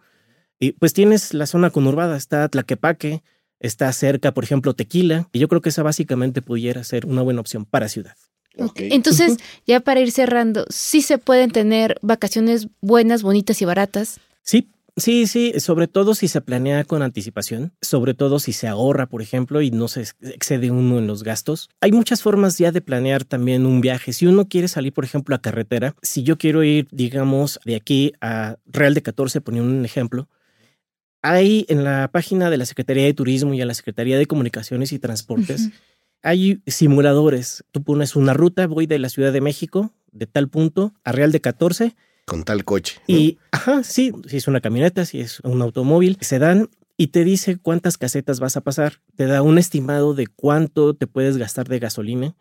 Y 0.60 0.74
pues 0.74 0.94
tienes 0.94 1.34
la 1.34 1.46
zona 1.46 1.72
conurbada, 1.72 2.16
está 2.16 2.48
Tlaquepaque, 2.48 3.24
está 3.60 3.92
cerca, 3.92 4.34
por 4.34 4.44
ejemplo, 4.44 4.74
Tequila, 4.74 5.28
y 5.34 5.40
yo 5.40 5.48
creo 5.48 5.62
que 5.62 5.70
esa 5.70 5.84
básicamente 5.84 6.42
pudiera 6.42 6.84
ser 6.84 7.06
una 7.06 7.22
buena 7.22 7.42
opción 7.42 7.66
para 7.66 7.90
ciudad. 7.90 8.16
Entonces, 8.78 9.38
ya 9.66 9.80
para 9.80 10.00
ir 10.00 10.12
cerrando, 10.12 10.66
sí 10.70 11.02
se 11.02 11.18
pueden 11.18 11.50
tener 11.50 11.98
vacaciones 12.02 12.68
buenas, 12.82 13.24
bonitas 13.24 13.62
y 13.62 13.66
baratas. 13.66 14.20
Sí, 14.44 14.70
Sí, 14.96 15.26
sí, 15.26 15.54
sobre 15.60 15.88
todo 15.88 16.14
si 16.14 16.28
se 16.28 16.40
planea 16.42 16.84
con 16.84 17.02
anticipación, 17.02 17.74
sobre 17.82 18.14
todo 18.14 18.38
si 18.38 18.54
se 18.54 18.68
ahorra, 18.68 19.08
por 19.08 19.24
ejemplo, 19.24 19.64
y 19.64 19.72
no 19.72 19.88
se 19.88 20.06
excede 20.22 20.70
uno 20.70 21.00
en 21.00 21.08
los 21.08 21.24
gastos. 21.24 21.70
Hay 21.82 21.92
muchas 21.92 22.22
formas 22.22 22.60
ya 22.60 22.72
de 22.72 22.82
planear 22.82 23.24
también 23.24 23.66
un 23.66 23.82
viaje. 23.82 24.14
Si 24.14 24.28
uno 24.28 24.48
quiere 24.48 24.68
salir, 24.68 24.94
por 24.94 25.04
ejemplo, 25.04 25.36
a 25.36 25.42
carretera, 25.42 25.96
si 26.04 26.22
yo 26.22 26.38
quiero 26.38 26.64
ir, 26.64 26.88
digamos, 26.92 27.60
de 27.66 27.76
aquí 27.76 28.14
a 28.22 28.58
Real 28.68 28.94
de 28.94 29.02
14, 29.02 29.42
poniendo 29.42 29.72
un 29.72 29.84
ejemplo, 29.84 30.30
hay 31.24 31.66
en 31.70 31.84
la 31.84 32.10
página 32.12 32.52
de 32.52 32.58
la 32.58 32.66
Secretaría 32.66 33.06
de 33.06 33.16
Turismo 33.16 33.56
y 33.56 33.62
a 33.62 33.66
la 33.66 33.74
Secretaría 33.74 34.20
de 34.20 34.28
Comunicaciones 34.28 34.92
y 34.92 35.00
Transportes, 35.00 35.70
hay 36.22 36.62
simuladores. 36.68 37.64
Tú 37.72 37.82
pones 37.84 38.16
una 38.16 38.34
ruta, 38.34 38.68
voy 38.68 38.86
de 38.86 39.00
la 39.00 39.10
Ciudad 39.10 39.34
de 39.34 39.42
México, 39.42 39.92
de 40.12 40.28
tal 40.28 40.50
punto, 40.50 40.94
a 41.04 41.12
Real 41.14 41.32
de 41.32 41.42
14, 41.42 41.96
con 42.26 42.44
tal 42.44 42.64
coche. 42.66 43.00
Y, 43.08 43.38
ajá, 43.52 43.84
sí, 43.84 44.12
si 44.28 44.38
es 44.38 44.48
una 44.48 44.62
camioneta, 44.62 45.06
si 45.06 45.20
es 45.20 45.40
un 45.42 45.62
automóvil, 45.62 46.18
se 46.22 46.40
dan. 46.40 46.70
y 46.96 47.08
te 47.08 47.24
dice 47.24 47.58
cuántas 47.58 47.98
casetas 47.98 48.40
vas 48.40 48.56
a 48.56 48.62
pasar. 48.62 49.02
Te 49.16 49.26
da 49.26 49.42
un 49.42 49.58
estimado 49.58 50.14
de 50.14 50.28
cuánto 50.28 50.94
te 50.94 51.08
puedes 51.08 51.38
gastar 51.38 51.68
de 51.68 51.80
gasolina 51.80 52.36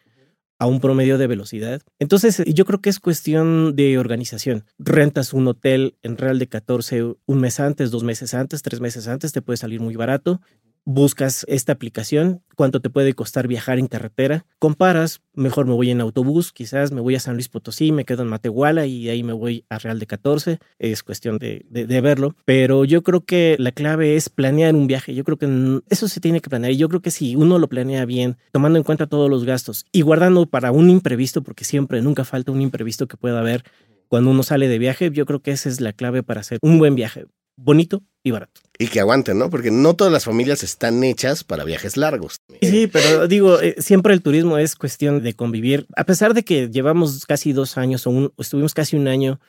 a 0.58 0.66
un 0.66 0.78
promedio 0.78 1.18
de 1.18 1.26
velocidad. 1.26 1.82
Entonces, 1.98 2.42
yo 2.46 2.64
creo 2.64 2.80
que 2.80 2.90
es 2.90 3.00
cuestión 3.00 3.74
de 3.74 3.98
organización. 3.98 4.64
Rentas 4.78 5.32
un 5.32 5.48
hotel 5.48 5.96
en 6.02 6.16
Real 6.16 6.38
de 6.38 6.46
14 6.46 7.14
un 7.26 7.40
mes 7.40 7.58
antes, 7.58 7.90
dos 7.90 8.04
meses 8.04 8.34
antes, 8.34 8.62
tres 8.62 8.80
meses 8.80 9.08
antes, 9.08 9.32
te 9.32 9.42
puede 9.42 9.56
salir 9.56 9.80
muy 9.80 9.96
barato 9.96 10.40
buscas 10.84 11.44
esta 11.48 11.72
aplicación, 11.72 12.42
cuánto 12.56 12.80
te 12.80 12.90
puede 12.90 13.14
costar 13.14 13.48
viajar 13.48 13.78
en 13.78 13.86
carretera, 13.86 14.46
comparas, 14.58 15.20
mejor 15.34 15.66
me 15.66 15.74
voy 15.74 15.90
en 15.90 16.00
autobús, 16.00 16.52
quizás 16.52 16.92
me 16.92 17.00
voy 17.00 17.14
a 17.14 17.20
San 17.20 17.34
Luis 17.34 17.48
Potosí, 17.48 17.92
me 17.92 18.04
quedo 18.04 18.22
en 18.22 18.28
Matehuala 18.28 18.86
y 18.86 19.08
ahí 19.08 19.22
me 19.22 19.32
voy 19.32 19.64
a 19.68 19.78
Real 19.78 19.98
de 19.98 20.06
14, 20.06 20.58
es 20.78 21.02
cuestión 21.02 21.38
de, 21.38 21.64
de, 21.70 22.00
verlo, 22.00 22.34
pero 22.44 22.84
yo 22.84 23.02
creo 23.02 23.24
que 23.24 23.56
la 23.58 23.72
clave 23.72 24.16
es 24.16 24.28
planear 24.28 24.74
un 24.74 24.86
viaje, 24.86 25.14
yo 25.14 25.24
creo 25.24 25.38
que 25.38 25.80
eso 25.88 26.08
se 26.08 26.20
tiene 26.20 26.40
que 26.40 26.50
planear 26.50 26.72
y 26.72 26.76
yo 26.76 26.88
creo 26.88 27.00
que 27.00 27.10
si 27.10 27.36
uno 27.36 27.58
lo 27.58 27.68
planea 27.68 28.04
bien, 28.04 28.36
tomando 28.52 28.78
en 28.78 28.84
cuenta 28.84 29.06
todos 29.06 29.30
los 29.30 29.44
gastos 29.44 29.86
y 29.92 30.02
guardando 30.02 30.46
para 30.46 30.72
un 30.72 30.90
imprevisto, 30.90 31.42
porque 31.42 31.64
siempre, 31.64 32.02
nunca 32.02 32.24
falta 32.24 32.52
un 32.52 32.60
imprevisto 32.60 33.06
que 33.06 33.16
pueda 33.16 33.40
haber 33.40 33.64
cuando 34.08 34.30
uno 34.30 34.42
sale 34.42 34.68
de 34.68 34.78
viaje, 34.78 35.10
yo 35.10 35.24
creo 35.24 35.40
que 35.40 35.52
esa 35.52 35.70
es 35.70 35.80
la 35.80 35.94
clave 35.94 36.22
para 36.22 36.40
hacer 36.40 36.58
un 36.60 36.78
buen 36.78 36.94
viaje, 36.94 37.24
bonito 37.56 38.02
y 38.22 38.30
barato. 38.30 38.60
Y 38.78 38.88
que 38.88 39.00
aguanten, 39.00 39.38
¿no? 39.38 39.50
Porque 39.50 39.70
no 39.70 39.94
todas 39.94 40.12
las 40.12 40.24
familias 40.24 40.62
están 40.62 41.04
hechas 41.04 41.44
para 41.44 41.64
viajes 41.64 41.96
largos. 41.96 42.40
Sí, 42.60 42.86
pero 42.86 43.28
digo, 43.28 43.60
eh, 43.60 43.76
siempre 43.78 44.14
el 44.14 44.22
turismo 44.22 44.58
es 44.58 44.74
cuestión 44.76 45.22
de 45.22 45.34
convivir. 45.34 45.86
A 45.96 46.04
pesar 46.04 46.34
de 46.34 46.42
que 46.42 46.68
llevamos 46.68 47.26
casi 47.26 47.52
dos 47.52 47.78
años 47.78 48.06
o 48.06 48.32
estuvimos 48.38 48.74
casi 48.74 48.96
un 48.96 49.08
año 49.08 49.40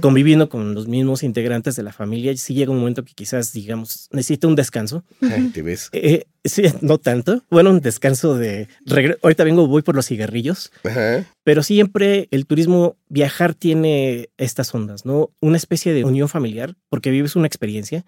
conviviendo 0.00 0.48
con 0.48 0.74
los 0.74 0.88
mismos 0.88 1.22
integrantes 1.22 1.76
de 1.76 1.82
la 1.82 1.92
familia, 1.92 2.34
sí 2.36 2.54
llega 2.54 2.72
un 2.72 2.78
momento 2.78 3.04
que 3.04 3.12
quizás, 3.12 3.52
digamos, 3.52 4.08
necesita 4.12 4.46
un 4.46 4.56
descanso. 4.56 5.04
¿Te 5.52 5.62
ves? 5.62 5.90
Eh, 5.92 6.24
sí, 6.44 6.62
no 6.80 6.98
tanto. 6.98 7.44
Bueno, 7.50 7.70
un 7.70 7.80
descanso 7.80 8.36
de... 8.36 8.68
Ahorita 9.22 9.44
vengo, 9.44 9.66
voy 9.66 9.82
por 9.82 9.94
los 9.94 10.06
cigarrillos. 10.06 10.72
Pero 11.44 11.62
siempre 11.62 12.28
el 12.30 12.46
turismo, 12.46 12.96
viajar 13.08 13.54
tiene 13.54 14.30
estas 14.36 14.74
ondas, 14.74 15.04
¿no? 15.04 15.30
Una 15.40 15.56
especie 15.56 15.92
de 15.92 16.04
unión 16.04 16.28
familiar, 16.28 16.76
porque 16.88 17.10
vives 17.10 17.36
una 17.36 17.46
experiencia 17.46 18.04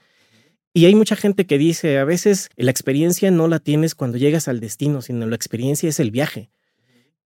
y 0.75 0.87
hay 0.87 0.95
mucha 0.95 1.17
gente 1.17 1.47
que 1.47 1.59
dice, 1.59 1.99
a 1.99 2.05
veces 2.05 2.49
la 2.57 2.71
experiencia 2.71 3.31
no 3.31 3.47
la 3.47 3.59
tienes 3.59 3.95
cuando 3.95 4.17
llegas 4.17 4.49
al 4.49 4.61
destino, 4.61 5.03
sino 5.03 5.27
la 5.27 5.37
experiencia 5.37 5.89
es 5.89 6.01
el 6.01 6.11
viaje, 6.11 6.51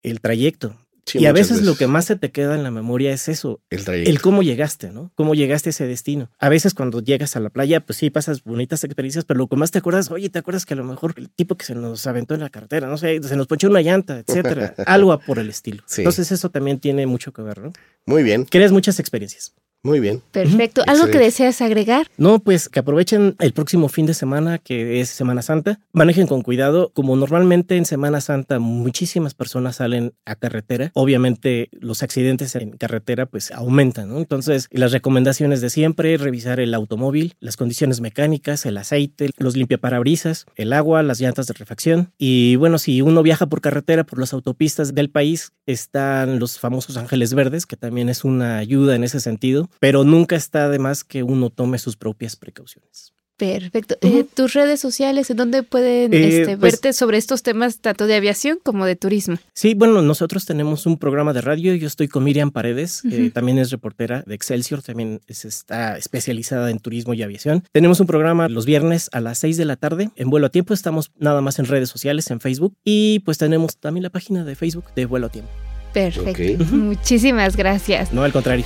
el 0.01 0.21
trayecto. 0.21 0.77
Y 1.13 1.25
a 1.25 1.33
veces, 1.33 1.61
lo 1.63 1.75
que 1.75 1.87
más 1.87 2.05
se 2.05 2.15
te 2.15 2.31
queda 2.31 2.55
en 2.55 2.63
la 2.63 2.71
memoria 2.71 3.11
es 3.11 3.27
eso, 3.27 3.61
el, 3.69 3.87
el 3.87 4.21
cómo 4.21 4.41
llegaste, 4.41 4.91
¿no? 4.91 5.11
Cómo 5.15 5.35
llegaste 5.35 5.69
a 5.69 5.71
ese 5.71 5.85
destino. 5.85 6.29
A 6.39 6.49
veces 6.49 6.73
cuando 6.73 7.01
llegas 7.01 7.35
a 7.35 7.39
la 7.39 7.49
playa, 7.49 7.81
pues 7.81 7.97
sí 7.97 8.09
pasas 8.09 8.43
bonitas 8.43 8.83
experiencias, 8.83 9.25
pero 9.25 9.37
lo 9.37 9.47
que 9.47 9.55
más 9.55 9.71
te 9.71 9.79
acuerdas, 9.79 10.09
oye, 10.11 10.29
¿te 10.29 10.39
acuerdas 10.39 10.65
que 10.65 10.73
a 10.73 10.77
lo 10.77 10.83
mejor 10.83 11.13
el 11.17 11.29
tipo 11.29 11.55
que 11.55 11.65
se 11.65 11.75
nos 11.75 12.07
aventó 12.07 12.33
en 12.33 12.41
la 12.41 12.49
cartera, 12.49 12.87
no 12.87 12.97
sé, 12.97 13.21
se 13.21 13.35
nos 13.35 13.47
ponchó 13.47 13.69
una 13.69 13.81
llanta, 13.81 14.19
etcétera? 14.19 14.75
Algo 14.85 15.17
por 15.19 15.39
el 15.39 15.49
estilo. 15.49 15.83
Entonces 15.97 16.31
eso 16.31 16.49
también 16.49 16.79
tiene 16.79 17.05
mucho 17.05 17.33
que 17.33 17.41
ver, 17.41 17.59
¿no? 17.59 17.73
Muy 18.05 18.23
bien. 18.23 18.45
Creas 18.45 18.71
muchas 18.71 18.99
experiencias. 18.99 19.53
Muy 19.85 19.99
bien. 19.99 20.21
Perfecto. 20.31 20.81
¿Algo 20.87 21.07
que 21.07 21.17
deseas 21.17 21.61
agregar? 21.61 22.07
No, 22.15 22.39
pues 22.39 22.69
que 22.69 22.79
aprovechen 22.79 23.35
el 23.39 23.51
próximo 23.51 23.89
fin 23.89 24.05
de 24.05 24.13
semana, 24.13 24.57
que 24.57 25.01
es 25.01 25.09
Semana 25.09 25.41
Santa. 25.41 25.81
Manejen 25.91 26.25
con 26.25 26.41
cuidado. 26.41 26.91
Como 26.93 27.17
normalmente 27.17 27.75
en 27.75 27.83
Semana 27.83 28.21
Santa 28.21 28.59
muchísimas 28.59 29.33
personas 29.33 29.75
salen 29.75 30.13
a 30.23 30.35
carretera, 30.35 30.91
obviamente 30.93 31.67
los 31.73 32.01
accidentes 32.01 32.55
en 32.55 32.77
carretera 32.77 33.25
pues 33.25 33.51
aumentan, 33.51 34.07
¿no? 34.07 34.19
Entonces, 34.19 34.69
las 34.71 34.93
recomendaciones 34.93 35.59
de 35.59 35.69
siempre, 35.69 36.15
revisar 36.15 36.61
el 36.61 36.73
automóvil, 36.73 37.35
las 37.41 37.57
condiciones 37.57 37.99
mecánicas, 37.99 38.65
el 38.65 38.77
aceite, 38.77 39.31
los 39.37 39.57
limpiaparabrisas, 39.57 40.45
el 40.55 40.71
agua, 40.71 41.03
las 41.03 41.19
llantas 41.19 41.47
de 41.47 41.55
refacción. 41.55 42.13
Y 42.17 42.55
bueno, 42.55 42.77
si 42.77 43.01
uno 43.01 43.21
viaja 43.21 43.47
por 43.47 43.59
carretera, 43.59 44.05
por 44.05 44.19
las 44.19 44.31
autopistas 44.31 44.95
del 44.95 45.09
país, 45.09 45.51
están 45.65 46.39
los 46.39 46.57
famosos 46.57 46.95
ángeles 46.95 47.33
verdes, 47.33 47.65
que 47.65 47.75
también 47.75 48.07
es 48.07 48.23
una 48.23 48.59
ayuda 48.59 48.95
en 48.95 49.03
ese 49.03 49.19
sentido 49.19 49.69
pero 49.79 50.03
nunca 50.03 50.35
está 50.35 50.69
de 50.69 50.79
más 50.79 51.03
que 51.03 51.23
uno 51.23 51.49
tome 51.49 51.77
sus 51.77 51.97
propias 51.97 52.35
precauciones. 52.35 53.13
Perfecto. 53.37 53.97
Eh, 54.01 54.25
¿Tus 54.31 54.53
redes 54.53 54.79
sociales 54.79 55.29
en 55.29 55.37
dónde 55.37 55.63
pueden 55.63 56.13
eh, 56.13 56.41
este, 56.41 56.57
pues 56.57 56.73
verte 56.73 56.93
sobre 56.93 57.17
estos 57.17 57.41
temas 57.41 57.79
tanto 57.79 58.05
de 58.05 58.15
aviación 58.15 58.59
como 58.61 58.85
de 58.85 58.95
turismo? 58.95 59.37
Sí, 59.53 59.73
bueno, 59.73 60.01
nosotros 60.01 60.45
tenemos 60.45 60.85
un 60.85 60.97
programa 60.97 61.33
de 61.33 61.41
radio. 61.41 61.73
Yo 61.73 61.87
estoy 61.87 62.07
con 62.07 62.23
Miriam 62.23 62.51
Paredes, 62.51 63.01
que 63.01 63.31
también 63.31 63.57
es 63.57 63.71
reportera 63.71 64.23
de 64.25 64.35
Excelsior, 64.35 64.83
también 64.83 65.19
está 65.27 65.97
especializada 65.97 66.69
en 66.69 66.79
turismo 66.79 67.13
y 67.15 67.23
aviación. 67.23 67.63
Tenemos 67.71 67.99
un 67.99 68.07
programa 68.07 68.47
los 68.49 68.65
viernes 68.65 69.09
a 69.13 69.19
las 69.19 69.39
6 69.39 69.57
de 69.57 69.65
la 69.65 69.77
tarde 69.77 70.11
en 70.15 70.29
Vuelo 70.29 70.47
a 70.47 70.49
Tiempo. 70.49 70.73
Estamos 70.73 71.11
nada 71.17 71.41
más 71.41 71.57
en 71.57 71.65
redes 71.65 71.89
sociales, 71.89 72.29
en 72.29 72.39
Facebook. 72.39 72.75
Y 72.83 73.19
pues 73.25 73.39
tenemos 73.39 73.77
también 73.77 74.03
la 74.03 74.09
página 74.09 74.45
de 74.45 74.55
Facebook 74.55 74.85
de 74.95 75.05
Vuelo 75.05 75.27
a 75.27 75.29
Tiempo. 75.29 75.51
Perfecto. 75.91 76.63
Muchísimas 76.71 77.57
gracias. 77.57 78.13
No, 78.13 78.23
al 78.23 78.31
contrario. 78.31 78.65